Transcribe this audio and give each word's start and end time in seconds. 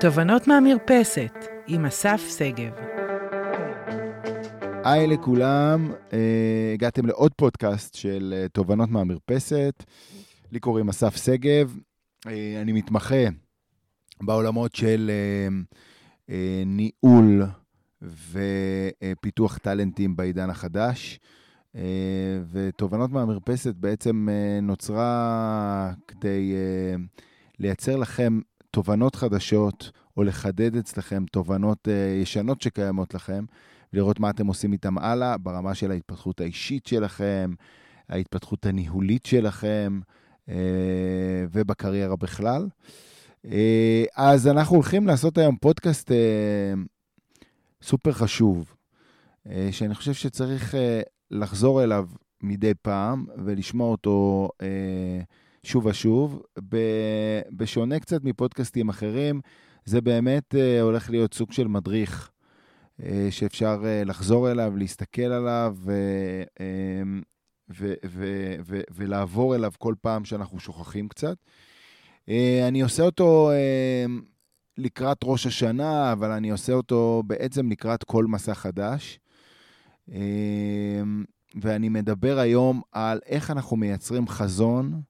תובנות 0.00 0.46
מהמרפסת 0.46 1.34
עם 1.66 1.86
אסף 1.86 2.20
שגב. 2.38 2.72
היי 4.84 5.06
לכולם, 5.06 5.92
אה, 6.12 6.70
הגעתם 6.74 7.06
לעוד 7.06 7.32
פודקאסט 7.36 7.94
של 7.94 8.34
אה, 8.36 8.48
תובנות 8.48 8.88
מהמרפסת. 8.88 9.84
לי 10.52 10.60
קוראים 10.60 10.88
אסף 10.88 11.16
שגב, 11.16 11.76
אה, 12.26 12.62
אני 12.62 12.72
מתמחה 12.72 13.24
בעולמות 14.22 14.74
של 14.74 15.10
ניהול 16.66 17.42
ופיתוח 18.32 19.58
טאלנטים 19.58 20.16
בעידן 20.16 20.50
החדש. 20.50 21.20
ותובנות 22.52 23.10
מהמרפסת 23.10 23.74
בעצם 23.74 24.28
נוצרה 24.62 25.92
כדי 26.08 26.54
לייצר 27.58 27.96
לכם 27.96 28.40
תובנות 28.78 29.14
חדשות, 29.14 29.90
או 30.16 30.24
לחדד 30.24 30.76
אצלכם 30.76 31.24
תובנות 31.32 31.88
uh, 31.88 32.22
ישנות 32.22 32.62
שקיימות 32.62 33.14
לכם, 33.14 33.44
ולראות 33.92 34.20
מה 34.20 34.30
אתם 34.30 34.46
עושים 34.46 34.72
איתם 34.72 34.98
הלאה, 34.98 35.38
ברמה 35.38 35.74
של 35.74 35.90
ההתפתחות 35.90 36.40
האישית 36.40 36.86
שלכם, 36.86 37.54
ההתפתחות 38.08 38.66
הניהולית 38.66 39.26
שלכם, 39.26 40.00
uh, 40.46 40.50
ובקריירה 41.52 42.16
בכלל. 42.16 42.68
Uh, 43.46 43.48
אז 44.16 44.48
אנחנו 44.48 44.76
הולכים 44.76 45.06
לעשות 45.06 45.38
היום 45.38 45.56
פודקאסט 45.56 46.10
סופר 47.82 48.12
חשוב, 48.12 48.74
שאני 49.70 49.94
חושב 49.94 50.12
שצריך 50.12 50.74
לחזור 51.30 51.84
אליו 51.84 52.08
מדי 52.42 52.72
פעם 52.82 53.26
ולשמוע 53.44 53.90
אותו 53.90 54.48
uh, 54.62 54.64
שוב 55.68 55.86
ושוב. 55.86 56.42
בשונה 57.50 58.00
קצת 58.00 58.24
מפודקאסטים 58.24 58.88
אחרים, 58.88 59.40
זה 59.84 60.00
באמת 60.00 60.54
uh, 60.54 60.82
הולך 60.82 61.10
להיות 61.10 61.34
סוג 61.34 61.52
של 61.52 61.68
מדריך 61.68 62.30
uh, 63.00 63.04
שאפשר 63.30 63.82
uh, 63.82 64.08
לחזור 64.08 64.50
אליו, 64.50 64.76
להסתכל 64.76 65.22
עליו 65.22 65.76
ו, 65.84 65.92
uh, 66.54 66.60
ו, 67.70 67.94
ו, 68.06 68.54
ו, 68.66 68.80
ולעבור 68.90 69.54
אליו 69.54 69.72
כל 69.78 69.94
פעם 70.00 70.24
שאנחנו 70.24 70.60
שוכחים 70.60 71.08
קצת. 71.08 71.36
אני 72.68 72.82
עושה 72.82 73.02
אותו 73.02 73.50
uh, 73.50 74.10
לקראת 74.78 75.18
ראש 75.24 75.46
השנה, 75.46 76.12
אבל 76.12 76.30
אני 76.30 76.50
עושה 76.50 76.72
אותו 76.72 77.22
בעצם 77.26 77.70
לקראת 77.70 78.04
כל 78.04 78.26
מסע 78.26 78.54
חדש. 78.54 79.18
Uh, 80.08 80.12
ואני 81.62 81.88
מדבר 81.88 82.38
היום 82.38 82.80
על 82.92 83.20
איך 83.26 83.50
אנחנו 83.50 83.76
מייצרים 83.76 84.28
חזון 84.28 85.00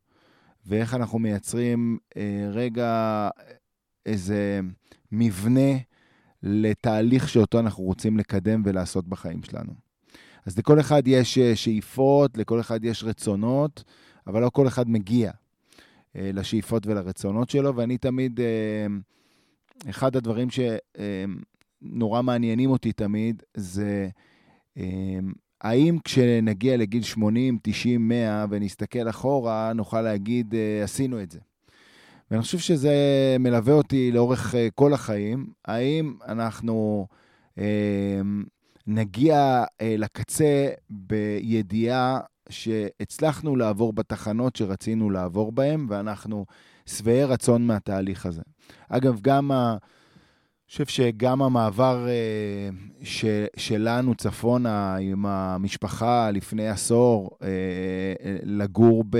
ואיך 0.68 0.94
אנחנו 0.94 1.18
מייצרים 1.18 1.98
אה, 2.16 2.48
רגע 2.50 3.28
איזה 4.06 4.60
מבנה 5.12 5.78
לתהליך 6.42 7.28
שאותו 7.28 7.60
אנחנו 7.60 7.84
רוצים 7.84 8.18
לקדם 8.18 8.62
ולעשות 8.64 9.08
בחיים 9.08 9.42
שלנו. 9.42 9.72
אז 10.46 10.58
לכל 10.58 10.80
אחד 10.80 11.02
יש 11.06 11.38
אה, 11.38 11.56
שאיפות, 11.56 12.38
לכל 12.38 12.60
אחד 12.60 12.84
יש 12.84 13.04
רצונות, 13.04 13.84
אבל 14.26 14.42
לא 14.42 14.50
כל 14.50 14.66
אחד 14.66 14.90
מגיע 14.90 15.30
אה, 16.16 16.30
לשאיפות 16.34 16.86
ולרצונות 16.86 17.50
שלו, 17.50 17.76
ואני 17.76 17.98
תמיד, 17.98 18.40
אה, 18.40 18.86
אחד 19.90 20.16
הדברים 20.16 20.48
שנורא 20.50 22.16
אה, 22.16 22.22
מעניינים 22.22 22.70
אותי 22.70 22.92
תמיד, 22.92 23.42
זה 23.54 24.08
אה, 24.78 25.18
האם 25.60 25.98
כשנגיע 26.04 26.76
לגיל 26.76 27.02
80, 27.02 27.58
90, 27.62 28.08
100 28.08 28.44
ונסתכל 28.50 29.08
אחורה, 29.10 29.72
נוכל 29.72 30.00
להגיד, 30.00 30.54
אה, 30.54 30.84
עשינו 30.84 31.22
את 31.22 31.30
זה. 31.30 31.38
ואני 32.30 32.42
חושב 32.42 32.58
שזה 32.58 32.92
מלווה 33.40 33.74
אותי 33.74 34.12
לאורך 34.12 34.54
אה, 34.54 34.68
כל 34.74 34.92
החיים. 34.92 35.46
האם 35.64 36.14
אנחנו 36.28 37.06
אה, 37.58 38.20
נגיע 38.86 39.64
אה, 39.80 39.94
לקצה 39.98 40.68
בידיעה 40.90 42.20
שהצלחנו 42.48 43.56
לעבור 43.56 43.92
בתחנות 43.92 44.56
שרצינו 44.56 45.10
לעבור 45.10 45.52
בהן, 45.52 45.86
ואנחנו 45.88 46.46
שבעי 46.86 47.24
רצון 47.24 47.66
מהתהליך 47.66 48.26
הזה. 48.26 48.42
אגב, 48.88 49.20
גם 49.20 49.50
ה... 49.50 49.76
חושב 50.70 50.86
שגם 50.86 51.42
המעבר 51.42 52.06
אה, 52.08 52.68
ש, 53.02 53.24
שלנו 53.56 54.14
צפונה 54.14 54.96
עם 54.96 55.26
המשפחה 55.26 56.30
לפני 56.30 56.68
עשור, 56.68 57.30
אה, 57.42 57.48
אה, 58.24 58.36
לגור 58.42 59.04
ב, 59.10 59.18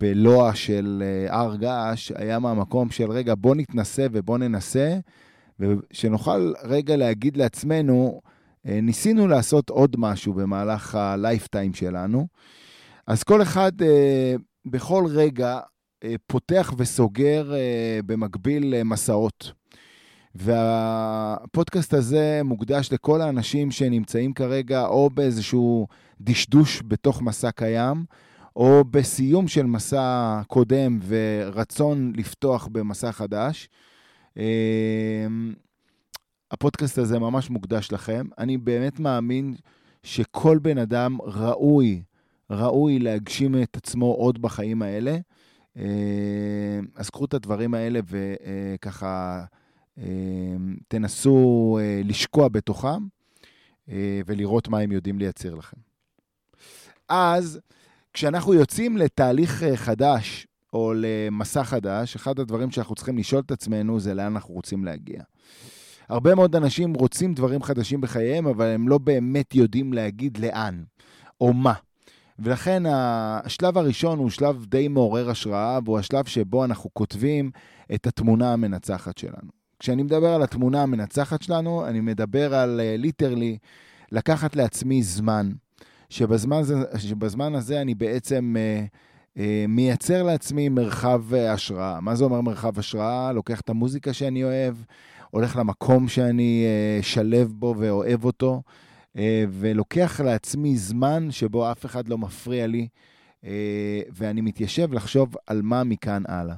בלוע 0.00 0.54
של 0.54 1.02
הר 1.28 1.56
געש, 1.56 2.12
היה 2.14 2.38
מהמקום 2.38 2.90
של 2.90 3.10
רגע, 3.10 3.34
בוא 3.38 3.54
נתנסה 3.54 4.06
ובוא 4.12 4.38
ננסה, 4.38 4.98
ושנוכל 5.60 6.52
רגע 6.62 6.96
להגיד 6.96 7.36
לעצמנו, 7.36 8.20
ניסינו 8.64 9.26
לעשות 9.26 9.70
עוד 9.70 9.96
משהו 9.98 10.34
במהלך 10.34 10.94
הלייפטיים 10.94 11.74
שלנו. 11.74 12.26
אז 13.06 13.22
כל 13.22 13.42
אחד 13.42 13.72
בכל 14.66 15.04
רגע 15.08 15.60
פותח 16.26 16.74
וסוגר 16.78 17.52
במקביל 18.06 18.82
מסעות. 18.82 19.52
והפודקאסט 20.38 21.94
הזה 21.94 22.40
מוקדש 22.44 22.92
לכל 22.92 23.20
האנשים 23.20 23.70
שנמצאים 23.70 24.32
כרגע 24.32 24.86
או 24.86 25.10
באיזשהו 25.10 25.86
דשדוש 26.20 26.82
בתוך 26.86 27.22
מסע 27.22 27.50
קיים, 27.50 28.04
או 28.56 28.84
בסיום 28.90 29.48
של 29.48 29.66
מסע 29.66 30.40
קודם 30.46 30.98
ורצון 31.06 32.12
לפתוח 32.16 32.68
במסע 32.72 33.12
חדש. 33.12 33.68
אמ, 34.36 34.42
הפודקאסט 36.50 36.98
הזה 36.98 37.18
ממש 37.18 37.50
מוקדש 37.50 37.92
לכם. 37.92 38.26
אני 38.38 38.58
באמת 38.58 39.00
מאמין 39.00 39.54
שכל 40.02 40.58
בן 40.58 40.78
אדם 40.78 41.18
ראוי, 41.22 42.02
ראוי 42.50 42.98
להגשים 42.98 43.62
את 43.62 43.76
עצמו 43.76 44.06
עוד 44.06 44.42
בחיים 44.42 44.82
האלה. 44.82 45.18
אמ, 45.76 45.82
אז 46.96 47.10
קחו 47.10 47.24
את 47.24 47.34
הדברים 47.34 47.74
האלה 47.74 48.00
וככה... 48.08 49.44
אמ, 49.98 50.76
תנסו 50.88 51.78
אה, 51.80 52.00
לשקוע 52.04 52.48
בתוכם 52.48 53.06
אה, 53.88 54.20
ולראות 54.26 54.68
מה 54.68 54.78
הם 54.78 54.92
יודעים 54.92 55.18
לייצר 55.18 55.54
לכם. 55.54 55.76
אז 57.08 57.60
כשאנחנו 58.12 58.54
יוצאים 58.54 58.96
לתהליך 58.96 59.62
אה, 59.62 59.76
חדש 59.76 60.46
או 60.72 60.92
למסע 60.96 61.64
חדש, 61.64 62.16
אחד 62.16 62.38
הדברים 62.38 62.70
שאנחנו 62.70 62.94
צריכים 62.94 63.18
לשאול 63.18 63.42
את 63.46 63.50
עצמנו 63.50 64.00
זה 64.00 64.14
לאן 64.14 64.32
אנחנו 64.32 64.54
רוצים 64.54 64.84
להגיע. 64.84 65.22
הרבה 66.08 66.34
מאוד 66.34 66.56
אנשים 66.56 66.94
רוצים 66.94 67.34
דברים 67.34 67.62
חדשים 67.62 68.00
בחייהם, 68.00 68.46
אבל 68.46 68.66
הם 68.66 68.88
לא 68.88 68.98
באמת 68.98 69.54
יודעים 69.54 69.92
להגיד 69.92 70.38
לאן 70.38 70.82
או 71.40 71.52
מה. 71.52 71.74
ולכן 72.38 72.82
השלב 72.86 73.78
הראשון 73.78 74.18
הוא 74.18 74.30
שלב 74.30 74.64
די 74.66 74.88
מעורר 74.88 75.30
השראה, 75.30 75.78
והוא 75.84 75.98
השלב 75.98 76.24
שבו 76.24 76.64
אנחנו 76.64 76.90
כותבים 76.92 77.50
את 77.94 78.06
התמונה 78.06 78.52
המנצחת 78.52 79.18
שלנו. 79.18 79.57
כשאני 79.78 80.02
מדבר 80.02 80.28
על 80.28 80.42
התמונה 80.42 80.82
המנצחת 80.82 81.42
שלנו, 81.42 81.86
אני 81.86 82.00
מדבר 82.00 82.54
על 82.54 82.80
ליטרלי 82.98 83.58
uh, 83.60 83.66
לקחת 84.12 84.56
לעצמי 84.56 85.02
זמן, 85.02 85.50
שבזמן, 86.10 86.60
שבזמן 86.98 87.54
הזה 87.54 87.80
אני 87.80 87.94
בעצם 87.94 88.56
uh, 88.56 89.38
uh, 89.38 89.40
מייצר 89.68 90.22
לעצמי 90.22 90.68
מרחב 90.68 91.22
uh, 91.32 91.36
השראה. 91.36 92.00
מה 92.00 92.14
זה 92.14 92.24
אומר 92.24 92.40
מרחב 92.40 92.78
השראה? 92.78 93.32
לוקח 93.32 93.60
את 93.60 93.68
המוזיקה 93.68 94.12
שאני 94.12 94.44
אוהב, 94.44 94.74
הולך 95.30 95.56
למקום 95.56 96.08
שאני 96.08 96.66
uh, 97.00 97.04
שלב 97.04 97.52
בו 97.52 97.74
ואוהב 97.78 98.24
אותו, 98.24 98.62
uh, 99.16 99.20
ולוקח 99.50 100.20
לעצמי 100.20 100.76
זמן 100.76 101.30
שבו 101.30 101.72
אף 101.72 101.86
אחד 101.86 102.08
לא 102.08 102.18
מפריע 102.18 102.66
לי, 102.66 102.88
uh, 103.42 103.46
ואני 104.10 104.40
מתיישב 104.40 104.92
לחשוב 104.92 105.34
על 105.46 105.62
מה 105.62 105.84
מכאן 105.84 106.22
הלאה. 106.28 106.56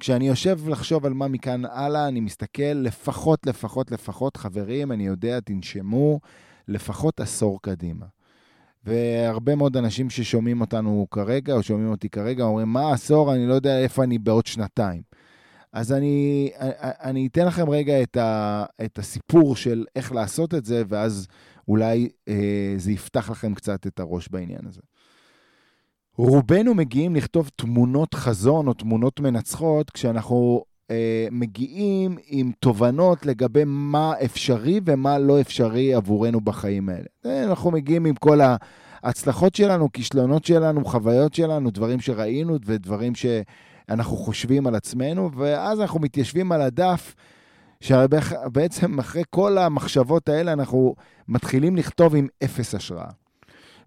כשאני 0.00 0.28
יושב 0.28 0.68
לחשוב 0.68 1.06
על 1.06 1.12
מה 1.12 1.28
מכאן 1.28 1.64
הלאה, 1.64 2.08
אני 2.08 2.20
מסתכל 2.20 2.62
לפחות, 2.62 3.46
לפחות, 3.46 3.90
לפחות, 3.90 4.36
חברים, 4.36 4.92
אני 4.92 5.06
יודע, 5.06 5.40
תנשמו, 5.40 6.20
לפחות 6.68 7.20
עשור 7.20 7.62
קדימה. 7.62 8.06
והרבה 8.84 9.54
מאוד 9.54 9.76
אנשים 9.76 10.10
ששומעים 10.10 10.60
אותנו 10.60 11.06
כרגע, 11.10 11.54
או 11.54 11.62
שומעים 11.62 11.90
אותי 11.90 12.08
כרגע, 12.08 12.44
אומרים, 12.44 12.68
מה 12.68 12.92
עשור? 12.92 13.34
אני 13.34 13.46
לא 13.46 13.54
יודע 13.54 13.78
איפה 13.78 14.04
אני 14.04 14.18
בעוד 14.18 14.46
שנתיים. 14.46 15.02
אז 15.72 15.92
אני, 15.92 16.50
אני 16.80 17.26
אתן 17.26 17.46
לכם 17.46 17.70
רגע 17.70 18.02
את, 18.02 18.16
ה, 18.16 18.64
את 18.84 18.98
הסיפור 18.98 19.56
של 19.56 19.84
איך 19.96 20.12
לעשות 20.12 20.54
את 20.54 20.64
זה, 20.64 20.82
ואז 20.88 21.26
אולי 21.68 22.08
אה, 22.28 22.74
זה 22.76 22.92
יפתח 22.92 23.30
לכם 23.30 23.54
קצת 23.54 23.86
את 23.86 24.00
הראש 24.00 24.28
בעניין 24.28 24.66
הזה. 24.68 24.80
רובנו 26.16 26.74
מגיעים 26.74 27.16
לכתוב 27.16 27.50
תמונות 27.56 28.14
חזון 28.14 28.68
או 28.68 28.74
תמונות 28.74 29.20
מנצחות 29.20 29.90
כשאנחנו 29.90 30.64
אה, 30.90 31.28
מגיעים 31.30 32.16
עם 32.26 32.52
תובנות 32.60 33.26
לגבי 33.26 33.62
מה 33.66 34.12
אפשרי 34.24 34.80
ומה 34.84 35.18
לא 35.18 35.40
אפשרי 35.40 35.94
עבורנו 35.94 36.40
בחיים 36.40 36.88
האלה. 36.88 37.06
אה, 37.26 37.44
אנחנו 37.44 37.70
מגיעים 37.70 38.06
עם 38.06 38.14
כל 38.14 38.40
ההצלחות 39.02 39.54
שלנו, 39.54 39.92
כישלונות 39.92 40.44
שלנו, 40.44 40.84
חוויות 40.84 41.34
שלנו, 41.34 41.70
דברים 41.70 42.00
שראינו 42.00 42.58
ודברים 42.66 43.14
ש... 43.14 43.26
אנחנו 43.88 44.16
חושבים 44.16 44.66
על 44.66 44.74
עצמנו, 44.74 45.30
ואז 45.36 45.80
אנחנו 45.80 46.00
מתיישבים 46.00 46.52
על 46.52 46.62
הדף, 46.62 47.14
שבעצם 47.80 48.98
אחרי 48.98 49.22
כל 49.30 49.58
המחשבות 49.58 50.28
האלה 50.28 50.52
אנחנו 50.52 50.94
מתחילים 51.28 51.76
לכתוב 51.76 52.14
עם 52.14 52.28
אפס 52.44 52.74
השראה. 52.74 53.25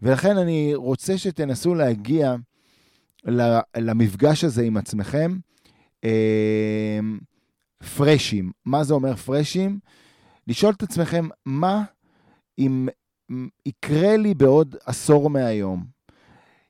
ולכן 0.01 0.38
אני 0.38 0.75
רוצה 0.75 1.18
שתנסו 1.18 1.75
להגיע 1.75 2.36
למפגש 3.78 4.44
הזה 4.44 4.63
עם 4.63 4.78
עצמכם 4.78 5.38
אה, 6.04 7.00
פרשים. 7.96 8.51
מה 8.66 8.84
זה 8.84 8.94
אומר 8.94 9.16
פרשים? 9.16 9.80
לשאול 10.48 10.74
את 10.74 10.84
עצמכם, 10.84 11.28
מה 11.46 11.84
אם 12.60 12.88
יקרה 13.66 14.18
לי 14.18 14.34
בעוד 14.34 14.75
עשור 14.86 15.30
מהיום? 15.30 15.86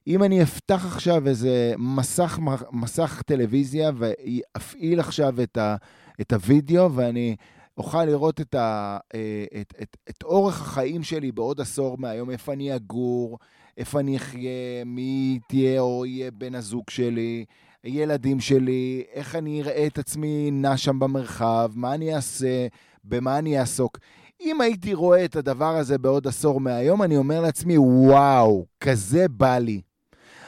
אם 0.07 0.23
אני 0.23 0.43
אפתח 0.43 0.85
עכשיו 0.85 1.27
איזה 1.27 1.73
מסך, 1.77 2.39
מסך 2.71 3.21
טלוויזיה 3.25 3.91
ואפעיל 3.97 4.99
עכשיו 4.99 5.41
את, 5.43 5.57
ה, 5.57 5.75
את 6.21 6.33
הוידאו 6.33 6.93
ואני 6.93 7.35
אוכל 7.79 8.05
לראות 8.05 8.41
את, 8.41 8.55
ה, 8.55 8.97
אה, 9.15 9.45
את, 9.61 9.73
את, 9.81 9.97
את 10.09 10.23
אורך 10.23 10.61
החיים 10.61 11.03
שלי 11.03 11.31
בעוד 11.31 11.61
עשור 11.61 11.97
מהיום, 11.97 12.29
איפה 12.29 12.53
אני 12.53 12.75
אגור, 12.75 13.39
איפה 13.77 13.99
אני 13.99 14.17
אחיה, 14.17 14.83
מי 14.85 15.39
תהיה 15.47 15.81
או 15.81 16.05
יהיה 16.05 16.31
בן 16.31 16.55
הזוג 16.55 16.89
שלי, 16.89 17.45
ילדים 17.83 18.39
שלי, 18.39 19.03
איך 19.13 19.35
אני 19.35 19.61
אראה 19.61 19.87
את 19.87 19.97
עצמי 19.97 20.51
נע 20.51 20.77
שם 20.77 20.99
במרחב, 20.99 21.71
מה 21.75 21.93
אני 21.93 22.15
אעשה, 22.15 22.67
במה 23.03 23.39
אני 23.39 23.59
אעסוק. 23.59 23.97
אם 24.41 24.61
הייתי 24.61 24.93
רואה 24.93 25.25
את 25.25 25.35
הדבר 25.35 25.75
הזה 25.75 25.97
בעוד 25.97 26.27
עשור 26.27 26.59
מהיום, 26.59 27.03
אני 27.03 27.17
אומר 27.17 27.41
לעצמי, 27.41 27.77
וואו, 27.77 28.65
כזה 28.79 29.27
בא 29.27 29.57
לי. 29.57 29.81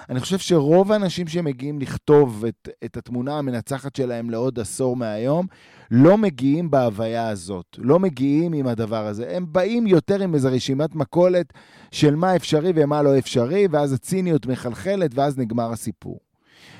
אני 0.09 0.19
חושב 0.19 0.37
שרוב 0.37 0.91
האנשים 0.91 1.27
שמגיעים 1.27 1.79
לכתוב 1.79 2.45
את, 2.45 2.69
את 2.85 2.97
התמונה 2.97 3.37
המנצחת 3.37 3.95
שלהם 3.95 4.29
לעוד 4.29 4.59
עשור 4.59 4.95
מהיום, 4.95 5.47
לא 5.91 6.17
מגיעים 6.17 6.71
בהוויה 6.71 7.29
הזאת, 7.29 7.65
לא 7.77 7.99
מגיעים 7.99 8.53
עם 8.53 8.67
הדבר 8.67 9.07
הזה. 9.07 9.35
הם 9.35 9.45
באים 9.49 9.87
יותר 9.87 10.21
עם 10.21 10.35
איזו 10.35 10.49
רשימת 10.51 10.95
מכולת 10.95 11.53
של 11.91 12.15
מה 12.15 12.35
אפשרי 12.35 12.71
ומה 12.75 13.01
לא 13.01 13.17
אפשרי, 13.17 13.67
ואז 13.71 13.93
הציניות 13.93 14.45
מחלחלת, 14.45 15.11
ואז 15.13 15.37
נגמר 15.37 15.71
הסיפור. 15.71 16.19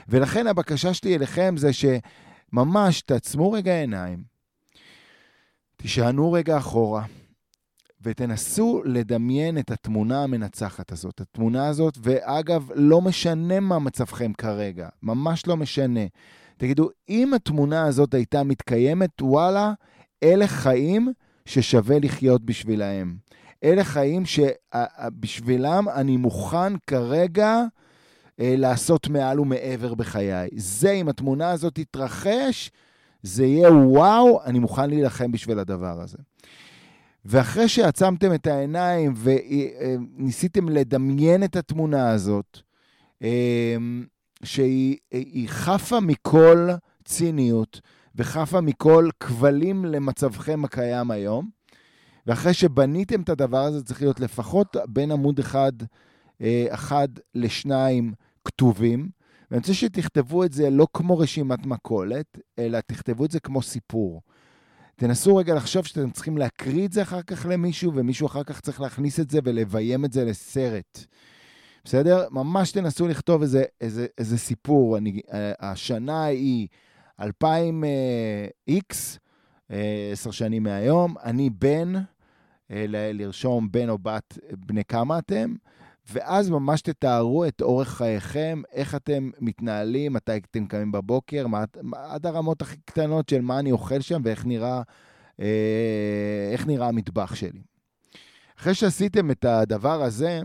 ולכן 0.09 0.47
הבקשה 0.47 0.93
שלי 0.93 1.15
אליכם 1.15 1.55
זה 1.57 1.69
שממש 1.73 3.01
תעצמו 3.01 3.51
רגע 3.51 3.79
עיניים, 3.79 4.23
תשענו 5.77 6.31
רגע 6.31 6.57
אחורה, 6.57 7.03
ותנסו 8.03 8.81
לדמיין 8.85 9.57
את 9.57 9.71
התמונה 9.71 10.23
המנצחת 10.23 10.91
הזאת. 10.91 11.21
התמונה 11.21 11.67
הזאת, 11.67 11.97
ואגב, 12.03 12.69
לא 12.75 13.01
משנה 13.01 13.59
מה 13.59 13.79
מצבכם 13.79 14.33
כרגע, 14.33 14.89
ממש 15.03 15.47
לא 15.47 15.57
משנה. 15.57 16.05
תגידו, 16.57 16.89
אם 17.09 17.33
התמונה 17.33 17.85
הזאת 17.85 18.13
הייתה 18.13 18.43
מתקיימת, 18.43 19.21
וואלה, 19.21 19.73
אלה 20.23 20.47
חיים 20.47 21.13
ששווה 21.45 21.99
לחיות 21.99 22.45
בשבילהם. 22.45 23.17
אלה 23.63 23.83
חיים 23.83 24.23
שבשבילם 24.25 25.85
אני 25.95 26.17
מוכן 26.17 26.77
כרגע 26.87 27.63
אה, 28.39 28.55
לעשות 28.57 29.07
מעל 29.07 29.39
ומעבר 29.39 29.93
בחיי. 29.93 30.49
זה, 30.55 30.91
אם 30.91 31.09
התמונה 31.09 31.51
הזאת 31.51 31.75
תתרחש, 31.75 32.71
זה 33.23 33.45
יהיה 33.45 33.71
וואו, 33.71 34.43
אני 34.45 34.59
מוכן 34.59 34.89
להילחם 34.89 35.31
בשביל 35.31 35.59
הדבר 35.59 36.01
הזה. 36.01 36.17
ואחרי 37.25 37.67
שעצמתם 37.67 38.33
את 38.33 38.47
העיניים 38.47 39.13
וניסיתם 39.17 40.69
לדמיין 40.69 41.43
את 41.43 41.55
התמונה 41.55 42.09
הזאת, 42.09 42.59
אמ, 43.21 44.05
שהיא 44.43 44.97
חפה 45.47 45.99
מכל 45.99 46.69
ציניות 47.05 47.81
וחפה 48.15 48.61
מכל 48.61 49.09
כבלים 49.19 49.85
למצבכם 49.85 50.65
הקיים 50.65 51.11
היום, 51.11 51.49
ואחרי 52.27 52.53
שבניתם 52.53 53.21
את 53.21 53.29
הדבר 53.29 53.63
הזה, 53.63 53.83
צריך 53.83 54.01
להיות 54.01 54.19
לפחות 54.19 54.75
בין 54.87 55.11
עמוד 55.11 55.39
אחד, 55.39 55.71
אה, 56.41 56.65
אחד 56.69 57.07
לשניים 57.35 58.13
כתובים. 58.45 59.09
ואני 59.51 59.59
רוצה 59.59 59.73
שתכתבו 59.73 60.43
את 60.43 60.53
זה 60.53 60.69
לא 60.69 60.87
כמו 60.93 61.17
רשימת 61.17 61.65
מכולת, 61.65 62.37
אלא 62.59 62.79
תכתבו 62.79 63.25
את 63.25 63.31
זה 63.31 63.39
כמו 63.39 63.61
סיפור. 63.61 64.21
תנסו 65.01 65.35
רגע 65.35 65.55
לחשוב 65.55 65.85
שאתם 65.85 66.11
צריכים 66.11 66.37
להקריא 66.37 66.85
את 66.85 66.91
זה 66.91 67.01
אחר 67.01 67.21
כך 67.21 67.45
למישהו, 67.49 67.91
ומישהו 67.95 68.27
אחר 68.27 68.43
כך 68.43 68.61
צריך 68.61 68.81
להכניס 68.81 69.19
את 69.19 69.29
זה 69.29 69.39
ולביים 69.43 70.05
את 70.05 70.13
זה 70.13 70.25
לסרט. 70.25 71.05
בסדר? 71.85 72.27
ממש 72.31 72.71
תנסו 72.71 73.07
לכתוב 73.07 73.41
איזה, 73.41 73.63
איזה, 73.81 74.07
איזה 74.17 74.37
סיפור. 74.37 74.97
אני, 74.97 75.21
אה, 75.33 75.53
השנה 75.59 76.23
היא 76.23 76.67
2000X, 77.21 78.95
אה, 79.71 80.09
עשר 80.11 80.31
שנים 80.31 80.63
מהיום, 80.63 81.15
אני 81.23 81.49
בן, 81.49 81.93
אה, 82.71 82.85
לרשום 82.89 83.71
בן 83.71 83.89
או 83.89 83.97
בת, 83.97 84.37
בני 84.51 84.83
כמה 84.83 85.19
אתם, 85.19 85.53
ואז 86.11 86.49
ממש 86.49 86.81
תתארו 86.81 87.45
את 87.45 87.61
אורך 87.61 87.89
חייכם, 87.89 88.61
איך 88.71 88.95
אתם 88.95 89.29
מתנהלים, 89.39 90.13
מתי 90.13 90.37
אתם 90.37 90.65
קמים 90.65 90.91
בבוקר, 90.91 91.47
מה, 91.47 91.63
עד 91.95 92.25
הרמות 92.25 92.61
הכי 92.61 92.77
קטנות 92.85 93.29
של 93.29 93.41
מה 93.41 93.59
אני 93.59 93.71
אוכל 93.71 94.01
שם 94.01 94.21
ואיך 94.23 94.45
נראה, 94.45 94.81
אה, 95.39 96.49
איך 96.51 96.67
נראה 96.67 96.87
המטבח 96.87 97.35
שלי. 97.35 97.61
אחרי 98.59 98.73
שעשיתם 98.73 99.31
את 99.31 99.45
הדבר 99.45 100.03
הזה, 100.03 100.41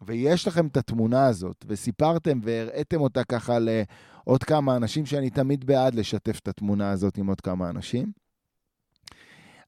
ויש 0.00 0.48
לכם 0.48 0.66
את 0.66 0.76
התמונה 0.76 1.26
הזאת, 1.26 1.64
וסיפרתם 1.68 2.40
והראיתם 2.42 3.00
אותה 3.00 3.24
ככה 3.24 3.58
לעוד 3.58 4.44
כמה 4.44 4.76
אנשים, 4.76 5.06
שאני 5.06 5.30
תמיד 5.30 5.64
בעד 5.64 5.94
לשתף 5.94 6.38
את 6.38 6.48
התמונה 6.48 6.90
הזאת 6.90 7.18
עם 7.18 7.26
עוד 7.26 7.40
כמה 7.40 7.70
אנשים, 7.70 8.12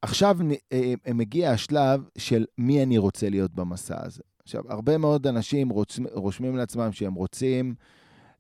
עכשיו 0.03 0.37
אה, 0.73 0.95
מגיע 1.15 1.51
השלב 1.51 2.01
של 2.19 2.45
מי 2.59 2.83
אני 2.83 2.99
רוצה 2.99 3.31
להיות 3.31 3.55
במסע 3.55 4.07
הזה. 4.07 4.23
עכשיו, 4.45 4.63
הרבה 4.69 4.99
מאוד 4.99 5.27
אנשים 5.27 5.69
רוצ... 5.69 5.99
רושמים 6.13 6.57
לעצמם 6.57 6.93
שהם 6.93 7.15
רוצים 7.15 7.75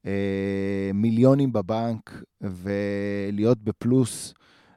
אה, 0.06 0.90
מיליונים 0.94 1.52
בבנק 1.52 2.22
ולהיות 2.40 3.58
בפלוס, 3.58 4.34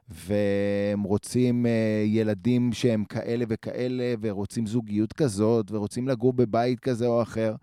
והם 0.08 1.02
רוצים 1.02 1.66
אה, 1.66 2.02
ילדים 2.06 2.72
שהם 2.72 3.04
כאלה 3.04 3.44
וכאלה, 3.48 4.14
ורוצים 4.20 4.66
זוגיות 4.66 5.12
כזאת, 5.12 5.70
ורוצים 5.70 6.08
לגור 6.08 6.32
בבית 6.32 6.80
כזה 6.80 7.06
או 7.06 7.22
אחר. 7.22 7.54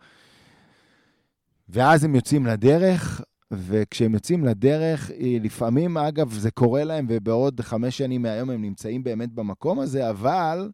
ואז 1.69 2.03
הם 2.03 2.15
יוצאים 2.15 2.45
לדרך, 2.45 3.21
וכשהם 3.51 4.13
יוצאים 4.13 4.45
לדרך, 4.45 5.11
אה, 5.11 5.37
לפעמים, 5.41 5.97
אגב, 5.97 6.31
זה 6.33 6.51
קורה 6.51 6.83
להם, 6.83 7.05
ובעוד 7.09 7.61
חמש 7.61 7.97
שנים 7.97 8.21
מהיום 8.21 8.49
הם 8.49 8.61
נמצאים 8.61 9.03
באמת 9.03 9.31
במקום 9.31 9.79
הזה, 9.79 10.09
אבל 10.09 10.69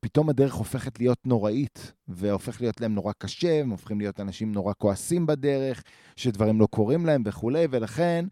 פתאום 0.00 0.28
הדרך 0.28 0.54
הופכת 0.54 1.00
להיות 1.00 1.26
נוראית, 1.26 1.92
והופך 2.08 2.60
להיות 2.60 2.80
להם 2.80 2.94
נורא 2.94 3.12
קשה, 3.18 3.60
הם 3.60 3.70
הופכים 3.70 3.98
להיות 4.00 4.20
אנשים 4.20 4.52
נורא 4.52 4.72
כועסים 4.78 5.26
בדרך, 5.26 5.82
שדברים 6.16 6.60
לא 6.60 6.66
קורים 6.66 7.06
להם 7.06 7.22
וכולי, 7.26 7.66
ולכן 7.70 8.24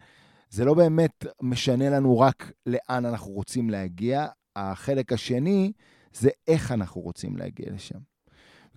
זה 0.50 0.64
לא 0.64 0.75
באמת 0.75 1.25
משנה 1.43 1.90
לנו 1.90 2.19
רק 2.19 2.52
לאן 2.66 3.07
אנחנו 3.07 3.31
רוצים 3.33 3.71
להגיע, 3.71 4.26
החלק 4.57 5.12
השני 5.12 5.73
זה 6.12 6.31
איך 6.49 6.73
אנחנו 6.73 7.00
רוצים 7.00 7.37
להגיע 7.37 7.66
לשם. 7.73 7.99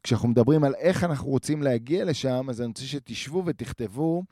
כשאנחנו 0.04 0.27
מדברים 0.27 0.63
על 0.63 0.75
איך 0.75 1.04
אנחנו 1.04 1.30
רוצים 1.30 1.63
להגיע 1.63 2.06
לשם, 2.06 2.50
אז 2.50 2.62
אני 2.62 2.68
רוצה 2.68 2.84
שתשבו 2.84 3.44
ותכתבו 3.46 4.24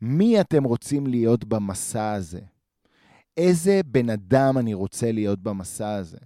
מי 0.00 0.40
אתם 0.40 0.64
רוצים 0.64 1.06
להיות 1.06 1.44
במסע 1.44 2.12
הזה. 2.12 2.40
איזה 3.36 3.80
בן 3.86 4.10
אדם 4.10 4.58
אני 4.58 4.74
רוצה 4.74 5.12
להיות 5.12 5.42
במסע 5.42 5.94
הזה. 5.94 6.18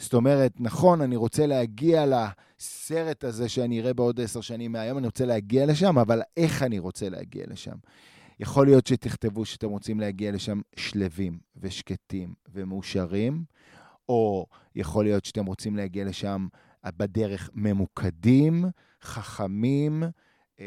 זאת 0.00 0.14
אומרת, 0.14 0.52
נכון, 0.60 1.00
אני 1.00 1.16
רוצה 1.16 1.46
להגיע 1.46 2.04
לסרט 2.06 3.24
הזה 3.24 3.48
שאני 3.48 3.80
אראה 3.80 3.94
בעוד 3.94 4.20
עשר 4.20 4.40
שנים 4.40 4.72
מהיום, 4.72 4.98
אני 4.98 5.06
רוצה 5.06 5.26
להגיע 5.26 5.66
לשם, 5.66 5.98
אבל 5.98 6.22
איך 6.36 6.62
אני 6.62 6.78
רוצה 6.78 7.08
להגיע 7.08 7.44
לשם? 7.48 7.76
יכול 8.40 8.66
להיות 8.66 8.86
שתכתבו 8.86 9.44
שאתם 9.44 9.68
רוצים 9.68 10.00
להגיע 10.00 10.32
לשם 10.32 10.60
שלווים 10.76 11.38
ושקטים 11.56 12.34
ומאושרים, 12.52 13.44
או 14.08 14.46
יכול 14.76 15.04
להיות 15.04 15.24
שאתם 15.24 15.46
רוצים 15.46 15.76
להגיע 15.76 16.04
לשם 16.04 16.46
בדרך 16.86 17.50
ממוקדים, 17.54 18.64
חכמים, 19.02 20.02
אמ, 20.58 20.64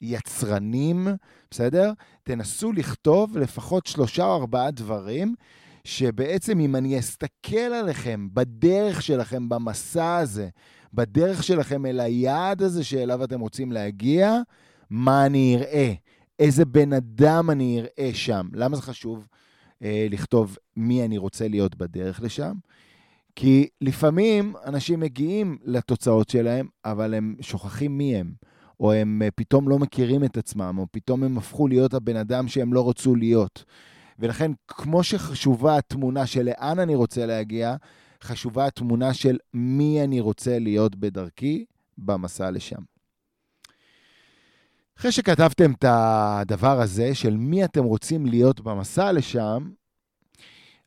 יצרנים, 0.00 1.08
בסדר? 1.50 1.92
תנסו 2.22 2.72
לכתוב 2.72 3.38
לפחות 3.38 3.86
שלושה 3.86 4.24
או 4.24 4.36
ארבעה 4.36 4.70
דברים 4.70 5.34
שבעצם 5.90 6.60
אם 6.60 6.76
אני 6.76 6.98
אסתכל 6.98 7.56
עליכם 7.56 8.28
בדרך 8.32 9.02
שלכם, 9.02 9.48
במסע 9.48 10.16
הזה, 10.16 10.48
בדרך 10.94 11.42
שלכם 11.42 11.86
אל 11.86 12.00
היעד 12.00 12.62
הזה 12.62 12.84
שאליו 12.84 13.24
אתם 13.24 13.40
רוצים 13.40 13.72
להגיע, 13.72 14.36
מה 14.90 15.26
אני 15.26 15.56
אראה? 15.56 15.92
איזה 16.38 16.64
בן 16.64 16.92
אדם 16.92 17.50
אני 17.50 17.80
אראה 17.80 18.14
שם? 18.14 18.48
למה 18.52 18.76
זה 18.76 18.82
חשוב 18.82 19.26
אה, 19.82 20.06
לכתוב 20.10 20.56
מי 20.76 21.04
אני 21.04 21.18
רוצה 21.18 21.48
להיות 21.48 21.76
בדרך 21.76 22.22
לשם? 22.22 22.52
כי 23.36 23.68
לפעמים 23.80 24.54
אנשים 24.66 25.00
מגיעים 25.00 25.58
לתוצאות 25.64 26.28
שלהם, 26.28 26.68
אבל 26.84 27.14
הם 27.14 27.34
שוכחים 27.40 27.98
מי 27.98 28.16
הם, 28.16 28.32
או 28.80 28.92
הם 28.92 29.22
פתאום 29.36 29.68
לא 29.68 29.78
מכירים 29.78 30.24
את 30.24 30.36
עצמם, 30.36 30.78
או 30.78 30.86
פתאום 30.90 31.22
הם 31.22 31.38
הפכו 31.38 31.68
להיות 31.68 31.94
הבן 31.94 32.16
אדם 32.16 32.48
שהם 32.48 32.74
לא 32.74 32.88
רצו 32.88 33.14
להיות. 33.14 33.64
ולכן, 34.20 34.52
כמו 34.68 35.02
שחשובה 35.02 35.76
התמונה 35.76 36.26
של 36.26 36.42
לאן 36.42 36.78
אני 36.78 36.94
רוצה 36.94 37.26
להגיע, 37.26 37.76
חשובה 38.22 38.66
התמונה 38.66 39.14
של 39.14 39.38
מי 39.54 40.04
אני 40.04 40.20
רוצה 40.20 40.58
להיות 40.58 40.96
בדרכי 40.96 41.64
במסע 41.98 42.50
לשם. 42.50 42.82
אחרי 44.98 45.12
שכתבתם 45.12 45.72
את 45.72 45.84
הדבר 45.88 46.80
הזה 46.80 47.14
של 47.14 47.36
מי 47.36 47.64
אתם 47.64 47.84
רוצים 47.84 48.26
להיות 48.26 48.60
במסע 48.60 49.12
לשם, 49.12 49.70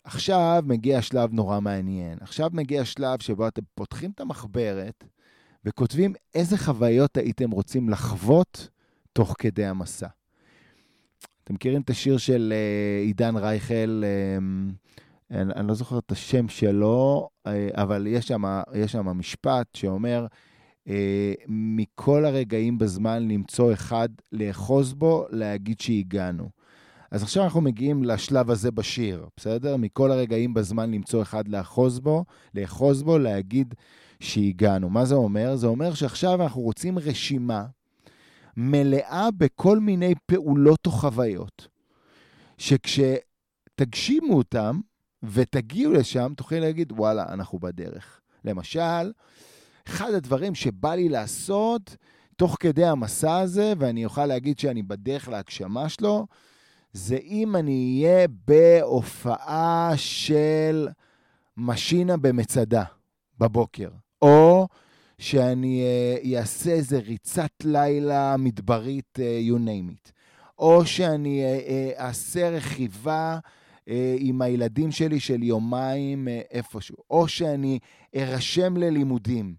עכשיו 0.04 0.64
מגיע 0.66 1.02
שלב 1.02 1.34
נורא 1.34 1.60
מעניין. 1.60 2.18
עכשיו 2.22 2.50
מגיע 2.54 2.86
שלב 2.86 3.22
שבו 3.22 3.48
אתם 3.48 3.62
פותחים 3.76 4.12
את 4.12 4.20
המחברת 4.20 5.04
וכותבים 5.66 6.14
איזה 6.36 6.58
חוויות 6.58 7.18
הייתם 7.18 7.52
רוצים 7.52 7.90
לחוות 7.90 8.68
תוך 9.14 9.36
כדי 9.40 9.66
המסע. 9.66 10.08
אתם 11.44 11.54
מכירים 11.54 11.82
את 11.82 11.90
השיר 11.90 12.18
של 12.18 12.54
uh, 12.54 13.06
עידן 13.06 13.36
רייכל, 13.36 14.04
uh, 14.04 14.44
אני, 15.32 15.54
אני 15.56 15.68
לא 15.68 15.74
זוכר 15.74 16.00
את 16.00 16.12
השם 16.12 16.48
שלו, 16.48 17.30
uh, 17.48 17.52
אבל 17.74 18.08
יש 18.08 18.92
שם 18.92 19.06
משפט 19.06 19.76
שאומר, 19.76 20.26
מכל 21.48 22.26
הרגעים 22.26 22.78
בזמן 22.78 23.28
למצוא 23.28 23.74
אחד 23.74 24.10
לאחוז 24.32 24.94
בו, 24.94 25.26
להגיד 25.30 25.80
שהגענו. 25.80 26.50
אז 27.14 27.24
עכשיו 27.24 27.44
אנחנו 27.44 27.62
מגיעים 27.62 28.04
לשלב 28.04 28.52
הזה 28.52 28.72
בשיר, 28.72 29.26
בסדר? 29.38 29.78
מכל 29.78 30.12
הרגעים 30.12 30.54
בזמן 30.54 30.92
למצוא 30.92 31.22
אחד 31.22 31.48
לאחוז 31.48 32.00
בו, 32.00 32.26
לאחוז 32.54 33.04
בו, 33.04 33.18
להגיד 33.18 33.74
שהגענו. 34.20 34.90
מה 34.90 35.06
זה 35.06 35.16
אומר? 35.16 35.56
זה 35.56 35.68
אומר 35.68 35.94
שעכשיו 35.94 36.44
אנחנו 36.44 36.62
רוצים 36.62 37.00
רשימה 37.00 37.66
מלאה 38.58 39.30
בכל 39.38 39.80
מיני 39.80 40.14
פעולות 40.26 40.86
או 40.86 40.92
חוויות, 40.92 41.68
שכשתגשימו 42.58 44.38
אותם 44.38 44.80
ותגיעו 45.24 45.94
לשם, 45.94 46.34
תוכלי 46.38 46.60
להגיד, 46.60 46.92
וואלה, 46.92 47.34
אנחנו 47.34 47.60
בדרך. 47.60 48.22
למשל, 48.46 49.12
אחד 49.88 50.14
הדברים 50.14 50.56
שבא 50.56 50.96
לי 50.96 51.10
לעשות 51.10 51.96
תוך 52.38 52.58
כדי 52.60 52.86
המסע 52.86 53.38
הזה, 53.38 53.74
ואני 53.78 54.06
אוכל 54.06 54.26
להגיד 54.26 54.60
שאני 54.60 54.84
בדרך 54.84 55.30
להגשמה 55.30 55.90
שלו, 55.90 56.28
זה 56.94 57.18
אם 57.24 57.56
אני 57.56 58.04
אהיה 58.06 58.28
בהופעה 58.48 59.92
של 59.96 60.88
משינה 61.58 62.18
במצדה 62.18 62.84
בבוקר, 63.40 63.90
או 64.22 64.68
שאני 65.24 65.84
uh, 65.84 66.38
אעשה 66.38 66.72
איזה 66.72 67.00
ריצת 67.00 67.52
לילה 67.64 68.36
מדברית, 68.38 69.20
uh, 69.20 69.50
you 69.52 69.58
name 69.58 69.92
it, 69.94 70.12
או 70.60 70.86
שאני 70.86 71.44
uh, 71.44 71.68
uh, 71.98 72.02
אעשה 72.02 72.50
רכיבה 72.50 73.40
uh, 73.80 73.92
עם 74.18 74.42
הילדים 74.42 74.92
שלי 74.92 75.20
של 75.20 75.44
יומיים 75.44 76.28
uh, 76.28 76.32
איפשהו, 76.52 76.96
או 77.10 77.28
שאני 77.28 77.80
ארשם 78.16 78.78
ללימודים, 78.78 79.56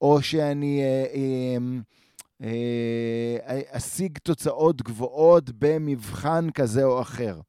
או 0.00 0.22
שאני... 0.22 0.82
Uh, 1.12 2.42
uh, 2.42 2.46
אשיג 3.68 4.18
תוצאות 4.22 4.82
גבוהות 4.82 5.50
במבחן 5.58 6.50
כזה 6.50 6.84
או 6.84 7.00
אחר. 7.00 7.40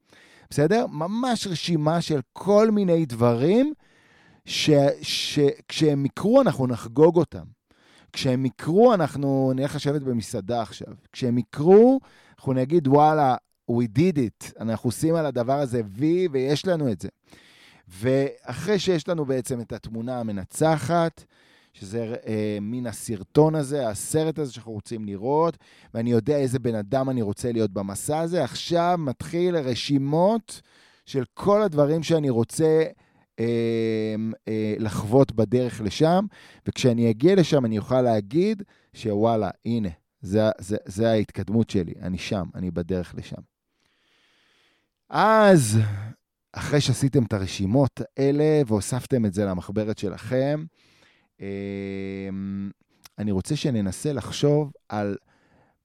בסדר? 0.50 0.86
ממש 0.86 1.46
רשימה 1.46 2.00
של 2.00 2.20
כל 2.32 2.70
מיני 2.70 3.06
דברים 3.06 3.72
שכשהם 4.44 6.06
יקרו, 6.06 6.40
אנחנו 6.40 6.66
נחגוג 6.66 7.16
אותם. 7.16 7.57
כשהם 8.12 8.46
יקרו, 8.46 8.94
אנחנו 8.94 9.52
נלך 9.54 9.74
לשבת 9.74 10.02
במסעדה 10.02 10.62
עכשיו. 10.62 10.94
כשהם 11.12 11.38
יקרו, 11.38 12.00
אנחנו 12.38 12.52
נגיד, 12.52 12.88
וואלה, 12.88 13.36
we 13.70 13.98
did 13.98 14.16
it, 14.16 14.60
אנחנו 14.60 14.88
עושים 14.88 15.14
על 15.14 15.26
הדבר 15.26 15.60
הזה 15.60 15.80
וי, 15.86 16.28
ויש 16.32 16.66
לנו 16.66 16.92
את 16.92 17.00
זה. 17.00 17.08
ואחרי 17.88 18.78
שיש 18.78 19.08
לנו 19.08 19.24
בעצם 19.24 19.60
את 19.60 19.72
התמונה 19.72 20.20
המנצחת, 20.20 21.24
שזה 21.72 22.14
אה, 22.26 22.58
מין 22.60 22.86
הסרטון 22.86 23.54
הזה, 23.54 23.88
הסרט 23.88 24.38
הזה 24.38 24.52
שאנחנו 24.52 24.72
רוצים 24.72 25.04
לראות, 25.04 25.56
ואני 25.94 26.10
יודע 26.10 26.36
איזה 26.36 26.58
בן 26.58 26.74
אדם 26.74 27.10
אני 27.10 27.22
רוצה 27.22 27.52
להיות 27.52 27.70
במסע 27.70 28.20
הזה. 28.20 28.44
עכשיו 28.44 28.96
מתחיל 28.98 29.56
רשימות 29.56 30.60
של 31.06 31.24
כל 31.34 31.62
הדברים 31.62 32.02
שאני 32.02 32.30
רוצה 32.30 32.84
לחוות 34.78 35.32
בדרך 35.32 35.80
לשם, 35.80 36.26
וכשאני 36.66 37.10
אגיע 37.10 37.34
לשם 37.34 37.64
אני 37.64 37.78
אוכל 37.78 38.02
להגיד 38.02 38.62
שוואלה, 38.94 39.50
הנה, 39.64 39.88
זה, 40.20 40.40
זה, 40.58 40.76
זה 40.84 41.10
ההתקדמות 41.10 41.70
שלי, 41.70 41.94
אני 42.02 42.18
שם, 42.18 42.44
אני 42.54 42.70
בדרך 42.70 43.14
לשם. 43.14 43.42
אז, 45.08 45.78
אחרי 46.52 46.80
שעשיתם 46.80 47.24
את 47.24 47.32
הרשימות 47.32 48.00
האלה 48.16 48.62
והוספתם 48.66 49.26
את 49.26 49.34
זה 49.34 49.44
למחברת 49.44 49.98
שלכם, 49.98 50.64
אמ, 51.40 52.70
אני 53.18 53.32
רוצה 53.32 53.56
שננסה 53.56 54.12
לחשוב 54.12 54.72
על 54.88 55.16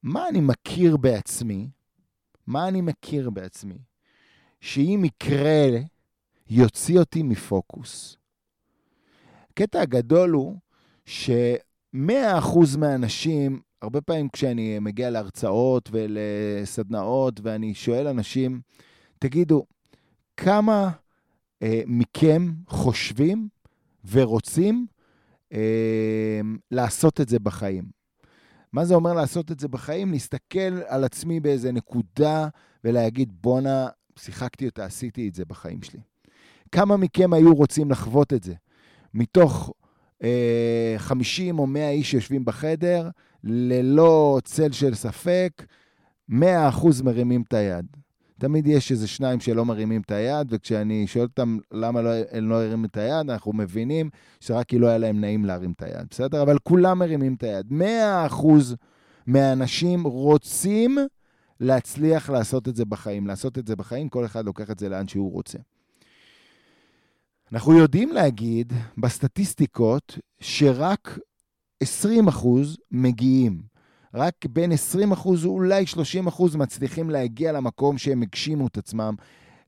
מה 0.03 0.29
אני 0.29 0.41
מכיר 0.41 0.97
בעצמי, 0.97 1.69
מה 2.47 2.67
אני 2.67 2.81
מכיר 2.81 3.29
בעצמי, 3.29 3.77
שאם 4.61 5.03
יקרה, 5.05 5.79
יוציא 6.49 6.99
אותי 6.99 7.23
מפוקוס. 7.23 8.17
הקטע 9.51 9.81
הגדול 9.81 10.29
הוא 10.29 10.57
ש-100% 11.05 12.77
מהאנשים, 12.77 13.61
הרבה 13.81 14.01
פעמים 14.01 14.29
כשאני 14.29 14.79
מגיע 14.79 15.09
להרצאות 15.09 15.89
ולסדנאות 15.91 17.39
ואני 17.43 17.73
שואל 17.73 18.07
אנשים, 18.07 18.61
תגידו, 19.19 19.65
כמה 20.37 20.91
אה, 21.63 21.81
מכם 21.85 22.51
חושבים 22.67 23.47
ורוצים 24.11 24.87
אמ, 25.53 26.57
לעשות 26.71 27.21
את 27.21 27.29
זה 27.29 27.39
בחיים. 27.39 27.83
מה 28.73 28.85
זה 28.85 28.95
אומר 28.95 29.13
לעשות 29.13 29.51
את 29.51 29.59
זה 29.59 29.67
בחיים? 29.67 30.11
להסתכל 30.11 30.81
על 30.87 31.03
עצמי 31.03 31.39
באיזה 31.39 31.71
נקודה 31.71 32.47
ולהגיד, 32.83 33.31
בואנה, 33.41 33.87
שיחקתי 34.19 34.65
אותה, 34.65 34.85
עשיתי 34.85 35.29
את 35.29 35.35
זה 35.35 35.45
בחיים 35.45 35.81
שלי. 35.81 35.99
כמה 36.73 36.97
מכם 36.97 37.33
היו 37.33 37.55
רוצים 37.55 37.91
לחוות 37.91 38.33
את 38.33 38.43
זה? 38.43 38.53
מתוך 39.13 39.73
אה, 40.23 40.95
50 40.97 41.59
או 41.59 41.67
100 41.67 41.89
איש 41.89 42.11
שיושבים 42.11 42.45
בחדר, 42.45 43.09
ללא 43.43 44.39
צל 44.43 44.71
של 44.71 44.95
ספק, 44.95 45.65
100% 46.31 46.33
מרימים 47.03 47.43
את 47.47 47.53
היד. 47.53 47.85
תמיד 48.39 48.67
יש 48.67 48.91
איזה 48.91 49.07
שניים 49.07 49.39
שלא 49.39 49.65
מרימים 49.65 50.01
את 50.01 50.11
היד, 50.11 50.47
וכשאני 50.49 51.07
שואל 51.07 51.23
אותם 51.23 51.57
למה 51.71 52.01
לא, 52.01 52.09
הם 52.31 52.49
לא 52.49 52.63
הרימו 52.63 52.85
את 52.85 52.97
היד, 52.97 53.29
אנחנו 53.29 53.53
מבינים 53.53 54.09
שרק 54.39 54.65
כי 54.65 54.79
לא 54.79 54.87
היה 54.87 54.97
להם 54.97 55.21
נעים 55.21 55.45
להרים 55.45 55.71
את 55.71 55.81
היד, 55.81 56.07
בסדר? 56.09 56.41
אבל 56.41 56.57
כולם 56.63 56.99
מרימים 56.99 57.33
את 57.33 57.43
היד. 57.43 57.65
100% 57.71 58.45
מהאנשים 59.27 60.03
רוצים 60.03 60.97
להצליח 61.59 62.29
לעשות 62.29 62.67
את 62.67 62.75
זה 62.75 62.85
בחיים. 62.85 63.27
לעשות 63.27 63.57
את 63.57 63.67
זה 63.67 63.75
בחיים, 63.75 64.09
כל 64.09 64.25
אחד 64.25 64.45
לוקח 64.45 64.71
את 64.71 64.79
זה 64.79 64.89
לאן 64.89 65.07
שהוא 65.07 65.31
רוצה. 65.31 65.57
אנחנו 67.53 67.77
יודעים 67.77 68.11
להגיד 68.11 68.73
בסטטיסטיקות 68.97 70.17
שרק 70.39 71.19
20% 71.83 71.87
מגיעים. 72.91 73.61
רק 74.13 74.45
בין 74.45 74.71
20% 74.71 74.75
אולי 75.45 75.85
30% 76.27 76.57
מצליחים 76.57 77.09
להגיע 77.09 77.51
למקום 77.51 77.97
שהם 77.97 78.21
הגשימו 78.21 78.67
את 78.67 78.77
עצמם 78.77 79.15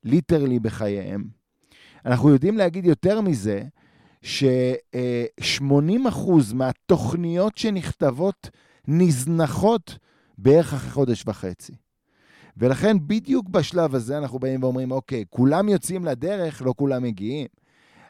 ליטרלי 0.04 0.58
בחייהם. 0.58 1.24
אנחנו 2.06 2.30
יודעים 2.30 2.56
להגיד 2.56 2.84
יותר 2.84 3.20
מזה, 3.20 3.62
ש-80% 4.22 6.54
מהתוכניות 6.54 7.58
שנכתבות 7.58 8.50
נזנחות 8.88 9.98
בערך 10.38 10.74
אחרי 10.74 10.90
חודש 10.90 11.24
וחצי. 11.26 11.72
ולכן 12.56 12.96
בדיוק 13.06 13.48
בשלב 13.48 13.94
הזה 13.94 14.18
אנחנו 14.18 14.38
באים 14.38 14.62
ואומרים, 14.62 14.90
אוקיי, 14.90 15.24
כולם 15.30 15.68
יוצאים 15.68 16.04
לדרך, 16.04 16.62
לא 16.62 16.74
כולם 16.76 17.02
מגיעים. 17.02 17.46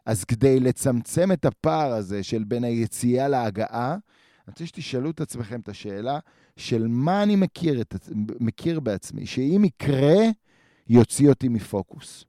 אז 0.06 0.24
כדי 0.24 0.60
לצמצם 0.60 1.32
את 1.32 1.44
הפער 1.44 1.92
הזה 1.92 2.22
של 2.22 2.44
בין 2.44 2.64
היציאה 2.64 3.28
להגעה, 3.28 3.92
אני 3.92 4.52
רוצה 4.52 4.66
שתשאלו 4.66 5.10
את 5.10 5.20
עצמכם 5.20 5.60
את 5.60 5.68
השאלה 5.68 6.18
של 6.56 6.86
מה 6.88 7.22
אני 7.22 7.36
מכיר, 7.36 7.80
את, 7.80 7.94
מכיר 8.40 8.80
בעצמי, 8.80 9.26
שאם 9.26 9.62
יקרה, 9.64 10.16
יוציא 10.88 11.28
אותי 11.28 11.48
מפוקוס. 11.48 12.24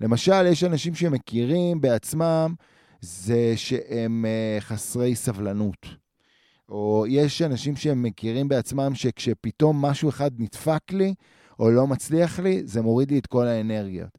למשל, 0.00 0.46
יש 0.46 0.64
אנשים 0.64 0.94
שמכירים 0.94 1.80
בעצמם 1.80 2.54
זה 3.00 3.52
שהם 3.56 4.24
uh, 4.24 4.60
חסרי 4.60 5.14
סבלנות. 5.14 5.86
או 6.68 7.04
יש 7.08 7.42
אנשים 7.42 7.76
שהם 7.76 8.02
מכירים 8.02 8.48
בעצמם 8.48 8.94
שכשפתאום 8.94 9.84
משהו 9.84 10.08
אחד 10.08 10.30
נדפק 10.38 10.92
לי, 10.92 11.14
או 11.58 11.70
לא 11.70 11.86
מצליח 11.86 12.40
לי, 12.40 12.62
זה 12.64 12.82
מוריד 12.82 13.10
לי 13.10 13.18
את 13.18 13.26
כל 13.26 13.46
האנרגיות. 13.46 14.18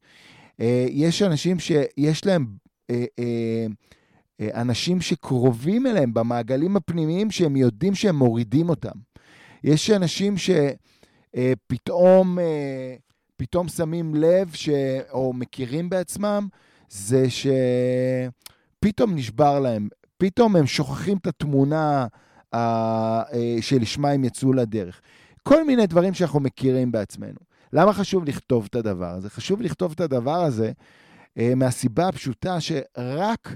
Uh, 0.57 0.63
יש 0.89 1.21
אנשים 1.21 1.59
שיש 1.59 2.25
להם... 2.25 2.68
Uh, 2.89 2.91
uh, 2.91 3.23
אה, 4.41 4.61
אנשים 4.61 5.01
שקרובים 5.01 5.87
אליהם 5.87 6.13
במעגלים 6.13 6.77
הפנימיים, 6.77 7.31
שהם 7.31 7.55
יודעים 7.55 7.95
שהם 7.95 8.15
מורידים 8.15 8.69
אותם. 8.69 8.97
יש 9.63 9.89
אנשים 9.89 10.35
שפתאום 10.37 12.39
אה, 12.39 12.95
פתאום 13.39 13.67
שמים 13.67 14.15
לב, 14.15 14.51
ש... 14.53 14.69
או 15.11 15.33
מכירים 15.33 15.89
בעצמם, 15.89 16.47
זה 16.89 17.25
שפתאום 18.79 19.15
נשבר 19.15 19.59
להם, 19.59 19.87
פתאום 20.17 20.55
הם 20.55 20.67
שוכחים 20.67 21.17
את 21.17 21.27
התמונה 21.27 22.07
אה, 22.53 23.23
שלשמה 23.61 24.09
הם 24.09 24.23
יצאו 24.23 24.53
לדרך. 24.53 25.01
כל 25.43 25.63
מיני 25.63 25.87
דברים 25.87 26.13
שאנחנו 26.13 26.39
מכירים 26.39 26.91
בעצמנו. 26.91 27.39
למה 27.73 27.93
חשוב 27.93 28.25
לכתוב 28.25 28.67
את 28.69 28.75
הדבר 28.75 29.13
הזה? 29.13 29.29
חשוב 29.29 29.61
לכתוב 29.61 29.91
את 29.91 29.99
הדבר 29.99 30.43
הזה 30.43 30.67
אה, 30.67 30.71
מהסיבה 31.55 32.07
הפשוטה 32.07 32.57
שרק 32.59 33.55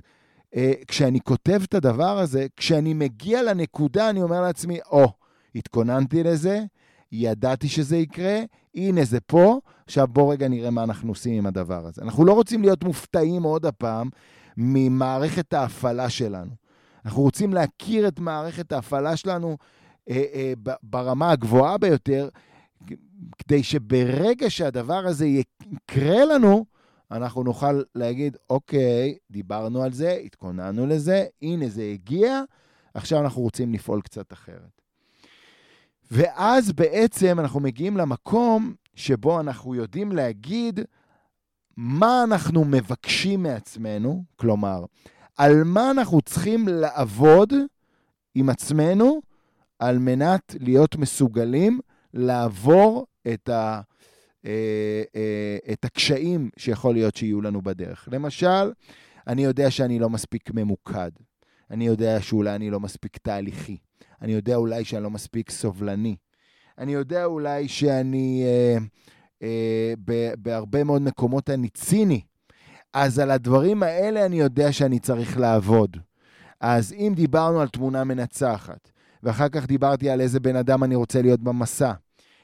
אה, 0.56 0.74
כשאני 0.88 1.20
כותב 1.22 1.62
את 1.64 1.74
הדבר 1.74 2.20
הזה, 2.20 2.48
כשאני 2.58 2.94
מגיע 2.94 3.44
לנקודה, 3.44 4.10
אני 4.10 4.22
אומר 4.22 4.42
לעצמי, 4.42 4.80
או, 4.92 5.06
oh, 5.06 5.10
התכוננתי 5.56 6.24
לזה, 6.24 6.64
ידעתי 7.12 7.68
שזה 7.68 7.98
יקרה, 7.98 8.40
הנה 8.76 9.04
זה 9.04 9.20
פה, 9.20 9.60
עכשיו 9.86 10.08
בואו 10.08 10.30
רגע 10.30 10.48
נראה 10.48 10.70
מה 10.70 10.84
אנחנו 10.84 11.12
עושים 11.12 11.38
עם 11.38 11.46
הדבר 11.46 11.86
הזה. 11.86 12.02
אנחנו 12.02 12.26
לא 12.26 12.34
רוצים 12.34 12.62
להיות 12.62 12.84
מופתעים 12.84 13.44
עוד 13.44 13.66
הפעם 13.66 14.10
ממערכת 14.58 15.54
ההפעלה 15.54 16.10
שלנו. 16.10 16.52
אנחנו 17.06 17.22
רוצים 17.22 17.54
להכיר 17.54 18.08
את 18.08 18.20
מערכת 18.20 18.72
ההפעלה 18.72 19.16
שלנו 19.16 19.58
אה, 20.10 20.24
אה, 20.34 20.54
ברמה 20.84 21.32
הגבוהה 21.32 21.78
ביותר, 21.78 22.30
כדי 23.38 23.64
שברגע 23.64 24.50
שהדבר 24.50 25.08
הזה 25.08 25.26
יקרה 25.26 26.26
לנו, 26.26 26.66
אנחנו 27.14 27.44
נוכל 27.44 27.82
להגיד, 27.96 28.38
אוקיי, 28.50 29.18
דיברנו 29.32 29.84
על 29.84 29.94
זה, 29.94 30.12
התכוננו 30.12 30.88
לזה, 30.88 31.26
הנה 31.42 31.70
זה 31.70 31.84
הגיע, 31.94 32.42
עכשיו 32.94 33.20
אנחנו 33.20 33.42
רוצים 33.42 33.74
לפעול 33.74 34.02
קצת 34.02 34.34
אחרת. 34.34 34.82
ואז 36.12 36.72
בעצם 36.72 37.40
אנחנו 37.40 37.60
מגיעים 37.60 37.98
למקום 37.98 38.74
שבו 38.96 39.40
אנחנו 39.40 39.76
יודעים 39.76 40.12
להגיד 40.12 40.80
מה 41.78 42.24
אנחנו 42.24 42.66
מבקשים 42.66 43.44
מעצמנו, 43.44 44.24
כלומר, 44.36 44.86
על 45.38 45.64
מה 45.64 45.92
אנחנו 45.92 46.22
צריכים 46.22 46.68
לעבוד 46.68 47.54
עם 48.36 48.50
עצמנו 48.50 49.22
על 49.80 50.00
מנת 50.00 50.56
להיות 50.60 50.96
מסוגלים 50.96 51.80
לעבור 52.14 53.06
את, 53.34 53.50
ה, 53.50 53.82
את 55.72 55.86
הקשיים 55.86 56.50
שיכול 56.58 56.94
להיות 56.94 57.16
שיהיו 57.16 57.42
לנו 57.42 57.62
בדרך. 57.62 58.10
למשל, 58.12 58.72
אני 59.28 59.44
יודע 59.44 59.72
שאני 59.72 60.00
לא 60.00 60.10
מספיק 60.10 60.52
ממוקד. 60.54 61.12
אני 61.72 61.88
יודע 61.88 62.22
שאולי 62.22 62.56
אני 62.56 62.70
לא 62.70 62.80
מספיק 62.80 63.18
תהליכי. 63.18 63.78
אני 64.22 64.32
יודע 64.32 64.56
אולי 64.56 64.86
שאני 64.86 65.04
לא 65.04 65.10
מספיק 65.10 65.52
סובלני. 65.52 66.16
אני 66.78 66.94
יודע 66.94 67.26
אולי 67.26 67.68
שאני, 67.68 68.44
אה, 68.46 68.78
אה, 69.44 69.94
ב, 70.06 70.34
בהרבה 70.38 70.84
מאוד 70.84 71.02
מקומות 71.02 71.50
אני 71.50 71.70
ציני. 71.70 72.22
אז 72.94 73.20
על 73.20 73.32
הדברים 73.32 73.84
האלה 73.84 74.26
אני 74.26 74.40
יודע 74.40 74.72
שאני 74.72 75.00
צריך 75.00 75.38
לעבוד. 75.38 75.98
אז 76.60 76.94
אם 76.94 77.14
דיברנו 77.16 77.62
על 77.62 77.68
תמונה 77.68 78.04
מנצחת, 78.04 78.92
ואחר 79.24 79.50
כך 79.50 79.66
דיברתי 79.66 80.10
על 80.10 80.22
איזה 80.22 80.40
בן 80.40 80.56
אדם 80.56 80.84
אני 80.84 80.96
רוצה 80.96 81.22
להיות 81.22 81.40
במסע, 81.40 81.92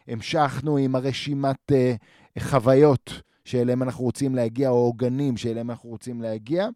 המשכנו 0.09 0.77
עם 0.77 0.95
הרשימת 0.95 1.71
uh, 1.71 2.39
חוויות 2.39 3.21
שאליהם 3.45 3.83
אנחנו 3.83 4.03
רוצים 4.03 4.35
להגיע, 4.35 4.69
או 4.69 4.75
עוגנים 4.75 5.37
שאליהם 5.37 5.71
אנחנו 5.71 5.89
רוצים 5.89 6.21
להגיע. 6.21 6.67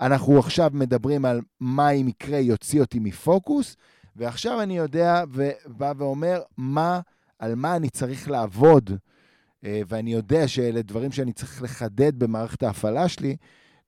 אנחנו 0.00 0.38
עכשיו 0.38 0.70
מדברים 0.74 1.24
על 1.24 1.40
מה 1.60 1.90
אם 1.90 2.08
יקרה 2.08 2.38
יוציא 2.38 2.80
אותי 2.80 2.98
מפוקוס, 2.98 3.76
ועכשיו 4.16 4.62
אני 4.62 4.76
יודע 4.76 5.24
ובא 5.30 5.92
ואומר 5.96 6.40
מה, 6.56 7.00
על 7.38 7.54
מה 7.54 7.76
אני 7.76 7.90
צריך 7.90 8.30
לעבוד, 8.30 8.90
uh, 8.90 9.66
ואני 9.88 10.12
יודע 10.12 10.48
שאלה 10.48 10.82
דברים 10.82 11.12
שאני 11.12 11.32
צריך 11.32 11.62
לחדד 11.62 12.18
במערכת 12.18 12.62
ההפעלה 12.62 13.08
שלי, 13.08 13.36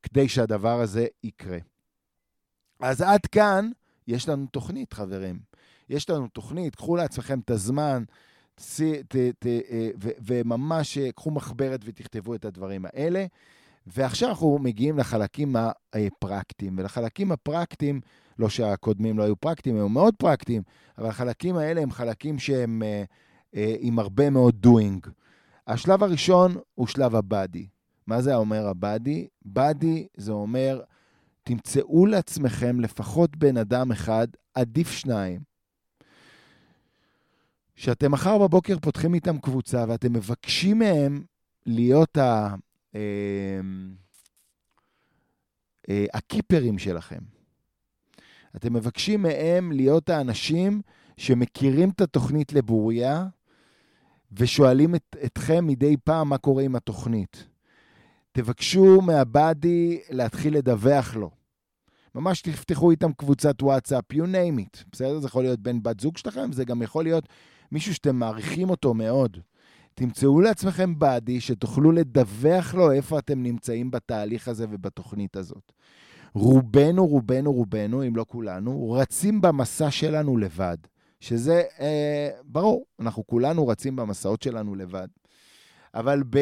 כדי 0.03 0.29
שהדבר 0.29 0.81
הזה 0.81 1.07
יקרה. 1.25 1.59
אז 2.81 3.01
עד 3.01 3.27
כאן 3.27 3.71
יש 4.09 4.29
לנו 4.29 4.47
תוכנית, 4.47 4.93
חברים. 4.93 5.39
יש 5.89 6.11
לנו 6.11 6.29
תוכנית, 6.29 6.75
קחו 6.75 6.97
לעצמכם 6.97 7.41
את 7.41 7.51
הזמן, 7.51 8.05
ת, 9.09 9.17
ת, 9.39 9.47
אה, 9.47 9.91
ו, 10.03 10.11
וממש 10.27 10.99
אה, 10.99 11.13
קחו 11.13 11.31
מחברת 11.31 11.81
ותכתבו 11.85 12.35
את 12.35 12.45
הדברים 12.45 12.85
האלה. 12.85 13.27
ועכשיו 13.87 14.29
אנחנו 14.29 14.59
מגיעים 14.59 14.99
לחלקים 14.99 15.57
הפרקטיים, 15.93 16.79
ולחלקים 16.79 17.33
הפרקטיים, 17.33 18.01
לא 18.39 18.49
שהקודמים 18.49 19.19
לא 19.19 19.23
היו 19.23 19.37
פרקטיים, 19.37 19.77
הם 19.77 19.93
מאוד 19.93 20.15
פרקטיים, 20.19 20.63
אבל 20.99 21.09
החלקים 21.09 21.57
האלה 21.57 21.81
הם 21.81 21.91
חלקים 21.91 22.39
שהם 22.39 22.83
אה, 23.55 23.75
עם 23.79 23.99
הרבה 23.99 24.31
מאוד 24.31 24.67
doing. 24.67 25.11
השלב 25.67 26.03
הראשון 26.03 26.57
הוא 26.75 26.87
שלב 26.87 27.15
הבאדי. 27.15 27.67
מה 28.07 28.23
זה 28.23 28.35
אומר 28.35 28.69
הבאדי? 28.69 29.27
באדי 29.45 30.07
זה 30.17 30.33
אומר, 30.33 30.83
תמצאו 31.43 32.07
לעצמכם 32.07 32.81
לפחות 32.81 33.37
בן 33.37 33.57
אדם 33.57 33.93
אחד, 33.93 34.27
עדיף 34.55 34.91
שניים, 34.91 35.41
שאתם 37.77 38.13
מחר 38.13 38.39
בבוקר 38.39 38.79
פותחים 38.79 39.15
איתם 39.15 39.39
קבוצה 39.39 39.85
ואתם 39.89 40.13
מבקשים 40.13 40.79
מהם 40.79 41.23
להיות 41.67 42.17
ה... 42.17 42.55
אה, 42.95 43.01
אה, 45.89 46.05
הקיפרים 46.15 46.79
שלכם. 46.79 47.21
אתם 48.57 48.73
מבקשים 48.73 49.23
מהם 49.23 49.73
להיות 49.73 50.11
האנשים 50.11 50.83
שמכירים 51.17 51.91
את 51.91 52.01
התוכנית 52.01 52.53
לבוריה 52.53 53.27
ושואלים 54.33 54.95
את, 54.95 55.17
אתכם 55.25 55.67
מדי 55.67 55.97
פעם 56.05 56.29
מה 56.29 56.39
קורה 56.39 56.63
עם 56.63 56.77
התוכנית. 56.77 57.47
תבקשו 58.33 59.01
מהבאדי 59.01 60.01
להתחיל 60.11 60.57
לדווח 60.57 61.15
לו. 61.15 61.31
ממש 62.15 62.43
תפתחו 62.43 62.91
איתם 62.91 63.13
קבוצת 63.13 63.63
וואטסאפ, 63.63 64.05
you 64.13 64.17
name 64.17 64.61
it, 64.61 64.85
בסדר? 64.93 65.21
זה 65.21 65.27
יכול 65.27 65.43
להיות 65.43 65.61
בן 65.61 65.83
בת 65.83 66.01
זוג 66.01 66.17
שלכם, 66.17 66.53
זה 66.53 66.65
גם 66.65 66.83
יכול 66.83 67.05
להיות 67.05 67.29
מישהו 67.73 67.95
שאתם 67.95 68.17
מעריכים 68.17 68.71
אותו 68.71 68.95
מאוד. 68.95 69.39
תמצאו 69.95 70.41
לעצמכם 70.41 70.99
באדי 70.99 71.41
שתוכלו 71.41 71.93
לדווח 71.93 72.75
לו 72.75 72.93
איפה 72.93 73.19
אתם 73.19 73.43
נמצאים 73.43 73.91
בתהליך 73.91 74.49
הזה 74.49 74.67
ובתוכנית 74.71 75.37
הזאת. 75.37 75.73
רובנו, 76.35 77.07
רובנו, 77.07 77.53
רובנו, 77.53 78.07
אם 78.07 78.17
לא 78.17 78.25
כולנו, 78.29 78.93
רצים 78.93 79.41
במסע 79.41 79.91
שלנו 79.91 80.37
לבד. 80.37 80.77
שזה, 81.21 81.63
אה, 81.81 82.31
ברור, 82.45 82.87
אנחנו 83.01 83.27
כולנו 83.27 83.69
רצים 83.69 83.97
במסעות 83.97 84.43
שלנו 84.43 84.75
לבד. 84.75 85.09
אבל 85.95 86.23
ב, 86.31 86.39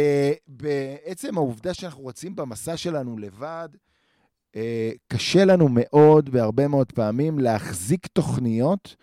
בעצם 0.48 1.36
העובדה 1.36 1.74
שאנחנו 1.74 2.06
רצים 2.06 2.36
במסע 2.36 2.76
שלנו 2.76 3.18
לבד, 3.18 3.68
אה, 4.56 4.90
קשה 5.08 5.44
לנו 5.44 5.68
מאוד, 5.70 6.30
בהרבה 6.30 6.68
מאוד 6.68 6.92
פעמים, 6.92 7.38
להחזיק 7.38 8.06
תוכניות 8.06 8.96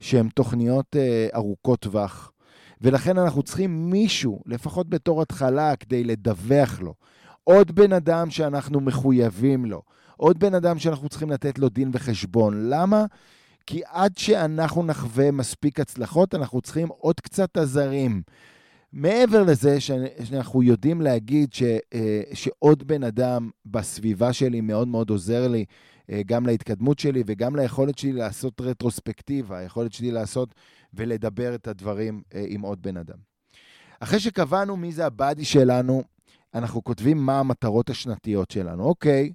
שהן 0.00 0.28
תוכניות 0.28 0.96
אה, 0.96 1.28
ארוכות 1.34 1.80
טווח. 1.80 2.32
ולכן 2.80 3.18
אנחנו 3.18 3.42
צריכים 3.42 3.90
מישהו, 3.90 4.42
לפחות 4.46 4.88
בתור 4.88 5.22
התחלה, 5.22 5.76
כדי 5.76 6.04
לדווח 6.04 6.80
לו. 6.80 6.94
עוד 7.44 7.74
בן 7.74 7.92
אדם 7.92 8.30
שאנחנו 8.30 8.80
מחויבים 8.80 9.64
לו. 9.64 9.82
עוד 10.16 10.38
בן 10.38 10.54
אדם 10.54 10.78
שאנחנו 10.78 11.08
צריכים 11.08 11.30
לתת 11.30 11.58
לו 11.58 11.68
דין 11.68 11.90
וחשבון. 11.92 12.70
למה? 12.70 13.04
כי 13.66 13.82
עד 13.86 14.18
שאנחנו 14.18 14.82
נחווה 14.82 15.30
מספיק 15.30 15.80
הצלחות, 15.80 16.34
אנחנו 16.34 16.60
צריכים 16.60 16.88
עוד 16.88 17.20
קצת 17.20 17.56
עזרים. 17.56 18.22
מעבר 18.92 19.42
לזה 19.42 19.80
שאנחנו 19.80 20.62
יודעים 20.62 21.00
להגיד 21.00 21.52
ש, 21.52 21.62
אה, 21.94 22.20
שעוד 22.32 22.86
בן 22.86 23.04
אדם 23.04 23.50
בסביבה 23.66 24.32
שלי 24.32 24.60
מאוד 24.60 24.88
מאוד 24.88 25.10
עוזר 25.10 25.48
לי, 25.48 25.64
גם 26.26 26.46
להתקדמות 26.46 26.98
שלי 26.98 27.22
וגם 27.26 27.56
ליכולת 27.56 27.98
שלי 27.98 28.12
לעשות 28.12 28.60
רטרוספקטיבה, 28.60 29.58
היכולת 29.58 29.92
שלי 29.92 30.10
לעשות 30.10 30.54
ולדבר 30.94 31.54
את 31.54 31.68
הדברים 31.68 32.22
אה, 32.34 32.44
עם 32.48 32.60
עוד 32.60 32.82
בן 32.82 32.96
אדם. 32.96 33.18
אחרי 34.00 34.20
שקבענו 34.20 34.76
מי 34.76 34.92
זה 34.92 35.06
הבאדי 35.06 35.44
שלנו, 35.44 36.02
אנחנו 36.54 36.84
כותבים 36.84 37.18
מה 37.18 37.40
המטרות 37.40 37.90
השנתיות 37.90 38.50
שלנו. 38.50 38.84
אוקיי, 38.84 39.32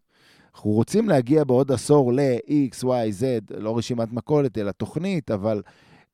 אנחנו 0.56 0.70
רוצים 0.72 1.10
להגיע 1.10 1.44
בעוד 1.44 1.72
עשור 1.72 2.14
ל-X, 2.14 2.84
Y, 2.84 3.22
Z, 3.22 3.24
לא 3.58 3.78
רשימת 3.78 4.14
מכולת, 4.14 4.58
אלא 4.58 4.72
תוכנית, 4.72 5.32
אבל 5.32 5.62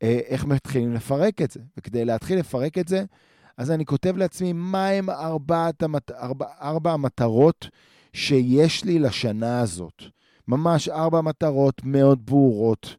אה, 0.03 0.19
איך 0.27 0.45
מתחילים 0.45 0.93
לפרק 0.93 1.41
את 1.41 1.51
זה? 1.51 1.59
וכדי 1.77 2.05
להתחיל 2.05 2.39
לפרק 2.39 2.77
את 2.77 2.87
זה, 2.87 3.03
אז 3.57 3.71
אני 3.71 3.85
כותב 3.85 4.17
לעצמי 4.17 4.53
מהם. 4.53 5.09
ארבע, 5.09 5.69
ארבע 6.61 6.91
המטרות 6.91 7.67
שיש 8.13 8.83
לי 8.83 8.99
לשנה 8.99 9.61
הזאת. 9.61 10.16
ממש 10.47 10.89
ארבע 10.89 11.21
מטרות 11.21 11.81
מאוד 11.85 12.25
ברורות, 12.25 12.95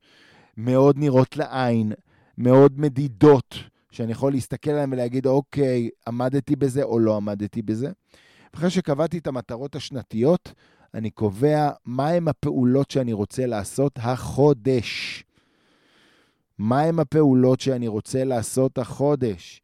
מאוד 0.56 0.98
נראות 0.98 1.36
לעין, 1.36 1.92
מאוד 2.38 2.80
מדידות, 2.80 3.54
שאני 3.90 4.12
יכול 4.12 4.32
להסתכל 4.32 4.70
עליהן 4.70 4.92
ולהגיד, 4.92 5.26
אוקיי, 5.26 5.88
עמדתי 6.06 6.56
בזה 6.56 6.82
או 6.82 6.98
לא 6.98 7.16
עמדתי 7.16 7.62
בזה. 7.62 7.90
אחרי 8.54 8.70
שקבעתי 8.70 9.18
את 9.18 9.26
המטרות 9.26 9.76
השנתיות, 9.76 10.52
אני 10.94 11.10
קובע 11.10 11.70
מהם 11.86 12.28
הפעולות 12.28 12.90
שאני 12.90 13.12
רוצה 13.12 13.46
לעשות 13.46 13.98
החודש. 14.02 15.24
מהם 16.58 17.00
הפעולות 17.00 17.60
שאני 17.60 17.88
רוצה 17.88 18.24
לעשות 18.24 18.78
החודש. 18.78 19.62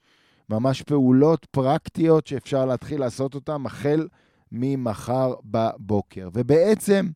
ממש 0.50 0.82
פעולות 0.82 1.46
פרקטיות 1.50 2.26
שאפשר 2.26 2.64
להתחיל 2.66 3.00
לעשות 3.00 3.34
אותן 3.34 3.66
החל 3.66 4.08
ממחר 4.52 5.34
בבוקר. 5.44 6.28
ובעצם, 6.32 7.08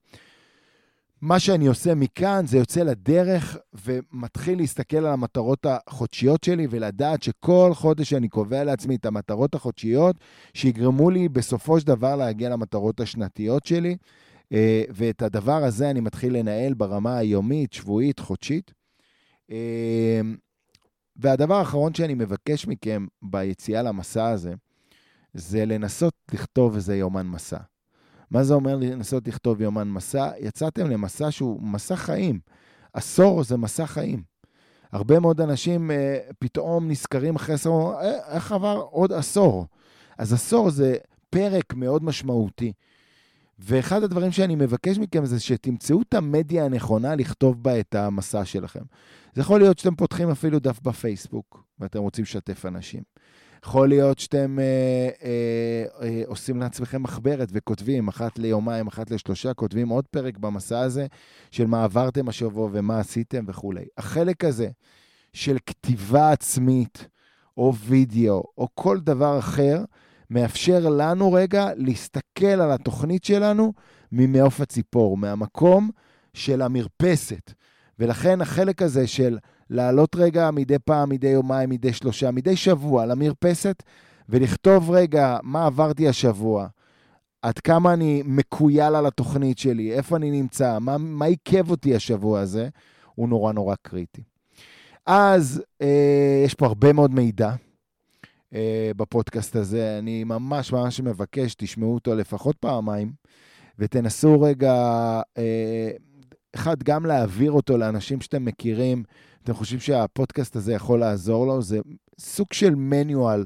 מה 1.21 1.41
שאני 1.41 1.67
עושה 1.67 1.95
מכאן 1.95 2.47
זה 2.47 2.59
יוצא 2.59 2.83
לדרך 2.83 3.57
ומתחיל 3.85 4.59
להסתכל 4.59 4.97
על 4.97 5.07
המטרות 5.07 5.67
החודשיות 5.67 6.45
שלי 6.45 6.67
ולדעת 6.71 7.23
שכל 7.23 7.71
חודש 7.75 8.13
אני 8.13 8.29
קובע 8.29 8.65
לעצמי 8.65 8.97
את 8.97 9.07
המטרות 9.07 9.55
החודשיות 9.55 10.17
שיגרמו 10.55 11.11
לי 11.11 11.29
בסופו 11.29 11.81
של 11.81 11.87
דבר 11.87 12.17
להגיע 12.17 12.49
למטרות 12.49 13.01
השנתיות 13.01 13.67
שלי. 13.67 13.97
אה, 14.53 14.83
ואת 14.91 15.23
הדבר 15.23 15.65
הזה 15.65 15.91
אני 15.91 16.01
מתחיל 16.01 16.37
לנהל 16.37 16.75
ברמה 16.75 17.17
היומית, 17.17 17.73
שבועית, 17.73 18.19
חודשית. 18.19 18.73
אה, 19.51 20.21
והדבר 21.17 21.55
האחרון 21.55 21.95
שאני 21.95 22.15
מבקש 22.15 22.67
מכם 22.67 23.07
ביציאה 23.23 23.83
למסע 23.83 24.29
הזה, 24.29 24.55
זה 25.35 25.65
לנסות 25.65 26.15
לכתוב 26.33 26.75
איזה 26.75 26.97
יומן 26.97 27.27
מסע. 27.27 27.59
מה 28.31 28.45
זה 28.45 28.55
אומר 28.55 28.77
לנסות 28.77 29.29
לכתוב 29.29 29.61
יומן 29.61 29.89
מסע? 29.89 30.31
יצאתם 30.39 30.91
למסע 30.91 31.31
שהוא 31.31 31.63
מסע 31.63 31.97
חיים. 31.97 32.39
עשור 32.93 33.45
זה 33.45 33.57
מסע 33.57 33.87
חיים. 33.87 34.23
הרבה 34.93 35.21
מאוד 35.21 35.41
אנשים 35.41 35.91
אה, 35.91 36.19
פתאום 36.39 36.91
נזכרים 36.91 37.37
אחרי 37.37 37.55
עשור, 37.55 37.95
אה, 37.95 38.35
איך 38.35 38.53
עבר 38.53 38.87
עוד 38.91 39.13
עשור? 39.13 39.67
אז 40.19 40.33
עשור 40.33 40.71
זה 40.71 40.97
פרק 41.31 41.75
מאוד 41.75 42.05
משמעותי. 42.05 42.73
ואחד 43.59 44.03
הדברים 44.03 44.33
שאני 44.33 44.55
מבקש 44.55 44.99
מכם 44.99 45.25
זה 45.25 45.41
שתמצאו 45.41 46.03
את 46.03 46.15
המדיה 46.15 46.65
הנכונה 46.65 47.15
לכתוב 47.15 47.63
בה 47.63 47.81
את 47.81 47.95
המסע 47.95 48.45
שלכם. 48.45 48.83
זה 49.35 49.41
יכול 49.41 49.61
להיות 49.61 49.79
שאתם 49.79 49.95
פותחים 49.95 50.31
אפילו 50.31 50.59
דף 50.59 50.81
בפייסבוק 50.83 51.65
ואתם 51.79 51.99
רוצים 51.99 52.23
לשתף 52.23 52.67
אנשים. 52.67 53.03
יכול 53.65 53.89
להיות 53.89 54.19
שאתם 54.19 54.59
אה, 54.59 55.09
אה, 55.25 55.85
אה, 56.03 56.23
עושים 56.27 56.61
לעצמכם 56.61 57.03
מחברת 57.03 57.49
וכותבים 57.53 58.09
אחת 58.09 58.39
ליומיים, 58.39 58.87
אחת 58.87 59.11
לשלושה, 59.11 59.55
כותבים 59.55 59.89
עוד 59.89 60.05
פרק 60.07 60.39
במסע 60.39 60.81
הזה 60.81 61.07
של 61.51 61.67
מה 61.67 61.85
עברתם 61.85 62.29
השבוע 62.29 62.69
ומה 62.73 62.99
עשיתם 62.99 63.45
וכולי. 63.49 63.85
החלק 63.99 64.45
הזה 64.45 64.69
של 65.33 65.57
כתיבה 65.67 66.33
עצמית, 66.33 67.09
או 67.57 67.75
וידאו, 67.75 68.43
או 68.59 68.69
כל 68.75 69.01
דבר 69.01 69.39
אחר, 69.39 69.85
מאפשר 70.31 70.89
לנו 70.89 71.33
רגע 71.33 71.71
להסתכל 71.77 72.47
על 72.47 72.71
התוכנית 72.73 73.25
שלנו 73.25 73.73
ממעוף 74.13 74.61
הציפור, 74.61 75.17
מהמקום 75.17 75.91
של 76.35 76.63
המרפסת. 76.63 77.53
ולכן 77.99 78.41
החלק 78.41 78.83
הזה 78.83 79.07
של 79.07 79.39
לעלות 79.71 80.17
רגע 80.17 80.51
מדי 80.51 80.79
פעם, 80.79 81.09
מדי 81.09 81.29
יומיים, 81.29 81.71
מדי 81.71 81.93
שלושה, 81.93 82.31
מדי 82.31 82.57
שבוע 82.57 83.07
למרפסת, 83.07 83.83
ולכתוב 84.29 84.91
רגע 84.91 85.39
מה 85.43 85.67
עברתי 85.67 86.09
השבוע, 86.09 86.67
עד 87.43 87.59
כמה 87.59 87.93
אני 87.93 88.23
מקוייל 88.27 88.95
על 88.95 89.07
התוכנית 89.07 89.59
שלי, 89.59 89.93
איפה 89.93 90.17
אני 90.17 90.31
נמצא, 90.31 90.79
מה, 90.79 90.99
מה 90.99 91.25
עיכב 91.25 91.71
אותי 91.71 91.95
השבוע 91.95 92.41
הזה, 92.41 92.69
הוא 93.15 93.29
נורא 93.29 93.53
נורא 93.53 93.75
קריטי. 93.83 94.23
אז 95.07 95.63
אה, 95.83 96.43
יש 96.45 96.55
פה 96.55 96.67
הרבה 96.67 96.93
מאוד 96.93 97.15
מידע 97.15 97.53
אה, 98.55 98.91
בפודקאסט 98.97 99.57
הזה. 99.57 99.99
אני 99.99 100.25
ממש 100.25 100.73
ממש 100.73 101.01
מבקש, 101.01 101.55
תשמעו 101.55 101.95
אותו 101.95 102.15
לפחות 102.15 102.57
פעמיים, 102.57 103.13
ותנסו 103.79 104.41
רגע, 104.41 104.75
אה, 105.39 105.91
אחד, 106.55 106.83
גם 106.83 107.07
להעביר 107.07 107.53
אותו 107.53 107.79
לאנשים 107.79 108.21
שאתם 108.21 108.45
מכירים, 108.45 109.03
אתם 109.49 109.57
חושבים 109.57 109.81
שהפודקאסט 109.81 110.57
הזה 110.57 110.73
יכול 110.73 111.01
לעזור 111.01 111.47
לו, 111.47 111.63
זה 111.63 111.81
סוג 112.19 112.53
של 112.53 112.75
מניואל 112.75 113.45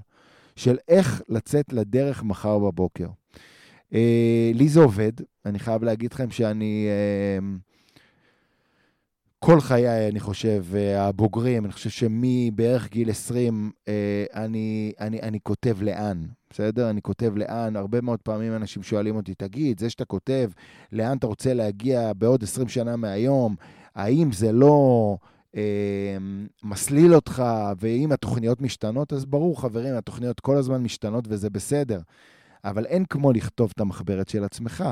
של 0.57 0.77
איך 0.89 1.23
לצאת 1.29 1.73
לדרך 1.73 2.23
מחר 2.23 2.59
בבוקר. 2.59 3.09
אה, 3.95 4.51
לי 4.55 4.69
זה 4.69 4.81
עובד, 4.81 5.13
אני 5.47 5.59
חייב 5.59 5.83
להגיד 5.85 6.13
לכם 6.13 6.31
שאני... 6.31 6.87
אה, 6.89 7.47
כל 9.39 9.61
חיי, 9.61 10.09
אני 10.09 10.21
חושב, 10.21 10.65
אה, 10.75 11.07
הבוגרים, 11.07 11.65
אני 11.65 11.73
חושב 11.73 11.91
שמבערך 11.91 12.91
גיל 12.91 13.11
20, 13.11 13.71
אה, 13.89 14.25
אני, 14.35 14.93
אני, 15.01 15.21
אני 15.23 15.39
כותב 15.43 15.83
לאן, 15.83 16.27
בסדר? 16.51 16.91
אני 16.91 17.03
כותב 17.03 17.37
לאן. 17.37 17.77
הרבה 17.77 18.01
מאוד 18.01 18.21
פעמים 18.23 18.57
אנשים 18.57 18.83
שואלים 18.83 19.17
אותי, 19.17 19.35
תגיד, 19.35 19.81
זה 19.81 19.91
שאתה 19.91 20.05
כותב, 20.05 20.51
לאן 20.93 21.17
אתה 21.17 21.27
רוצה 21.27 21.55
להגיע 21.55 22.13
בעוד 22.13 22.43
20 22.43 22.69
שנה 22.69 22.97
מהיום, 22.97 23.55
האם 23.95 24.33
זה 24.33 24.53
לא 24.53 25.17
מסליל 26.63 27.15
אותך, 27.15 27.43
ואם 27.81 28.13
התוכניות 28.13 28.61
משתנות, 28.61 29.13
אז 29.13 29.25
ברור, 29.25 29.61
חברים, 29.61 29.95
התוכניות 29.95 30.41
כל 30.41 30.57
הזמן 30.57 30.83
משתנות 30.83 31.25
וזה 31.29 31.51
בסדר. 31.51 32.01
אבל 32.65 32.87
אין 32.87 33.05
כמו 33.05 33.33
לכתוב 33.33 33.73
את 33.75 33.81
המחברת 33.81 34.29
של 34.29 34.45
עצמך, 34.45 34.85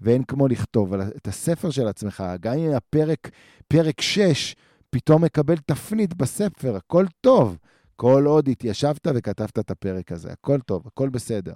ואין 0.00 0.22
כמו 0.22 0.48
לכתוב 0.48 0.94
את 0.94 1.28
הספר 1.28 1.70
של 1.70 1.88
עצמך. 1.88 2.24
גם 2.40 2.54
אם 2.54 2.70
הפרק, 2.70 3.30
פרק 3.68 4.00
6, 4.00 4.56
פתאום 4.90 5.24
מקבל 5.24 5.56
תפנית 5.56 6.14
בספר, 6.14 6.76
הכל 6.76 7.06
טוב. 7.20 7.58
כל 7.96 8.24
עוד 8.26 8.48
התיישבת 8.48 9.06
וכתבת 9.14 9.58
את 9.58 9.70
הפרק 9.70 10.12
הזה, 10.12 10.32
הכל 10.32 10.60
טוב, 10.60 10.86
הכל 10.86 11.08
בסדר. 11.08 11.54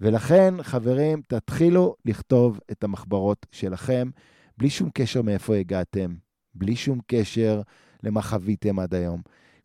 ולכן, 0.00 0.54
חברים, 0.62 1.22
תתחילו 1.28 1.96
לכתוב 2.04 2.60
את 2.70 2.84
המחברות 2.84 3.46
שלכם, 3.52 4.10
בלי 4.58 4.70
שום 4.70 4.90
קשר 4.94 5.22
מאיפה 5.22 5.56
הגעתם, 5.56 6.14
בלי 6.58 6.76
שום 6.76 7.00
קשר 7.06 7.62
למה 8.02 8.22
חוויתם 8.22 8.78
עד 8.78 8.94
היום. 8.94 9.22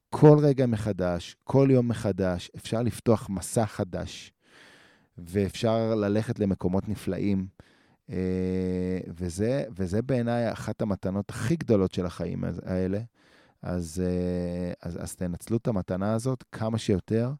כל 0.09 0.37
רגע 0.41 0.65
מחדש, 0.65 1.35
כל 1.43 1.67
יום 1.71 1.87
מחדש, 1.87 2.51
אפשר 2.55 2.81
לפתוח 2.81 3.29
מסע 3.29 3.65
חדש. 3.65 4.33
ואפשר 5.17 5.95
ללכת 5.95 6.39
למקומות 6.39 6.89
נפלאים. 6.89 7.47
אה, 8.09 8.99
וזה, 9.07 9.63
וזה 9.75 10.01
בעיניי 10.01 10.51
אחת 10.51 10.81
המתנות 10.81 11.29
הכי 11.29 11.55
גדולות 11.55 11.93
של 11.93 12.05
החיים 12.05 12.43
האלה. 12.65 12.99
אז, 13.61 14.03
אה, 14.05 14.73
אז, 14.81 15.03
אז 15.03 15.15
תנצלו 15.15 15.57
את 15.57 15.67
המתנה 15.67 16.13
הזאת 16.13 16.43
כמה 16.51 16.77
שיותר. 16.77 17.31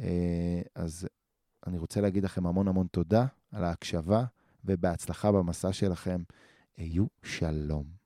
אה, 0.00 0.60
אז 0.74 1.08
אני 1.66 1.78
רוצה 1.78 2.00
להגיד 2.00 2.24
לכם 2.24 2.46
המון 2.46 2.68
המון 2.68 2.86
תודה 2.86 3.26
על 3.52 3.64
ההקשבה, 3.64 4.24
ובהצלחה 4.64 5.32
במסע 5.32 5.72
שלכם. 5.72 6.22
היו 6.76 7.06
שלום. 7.22 8.01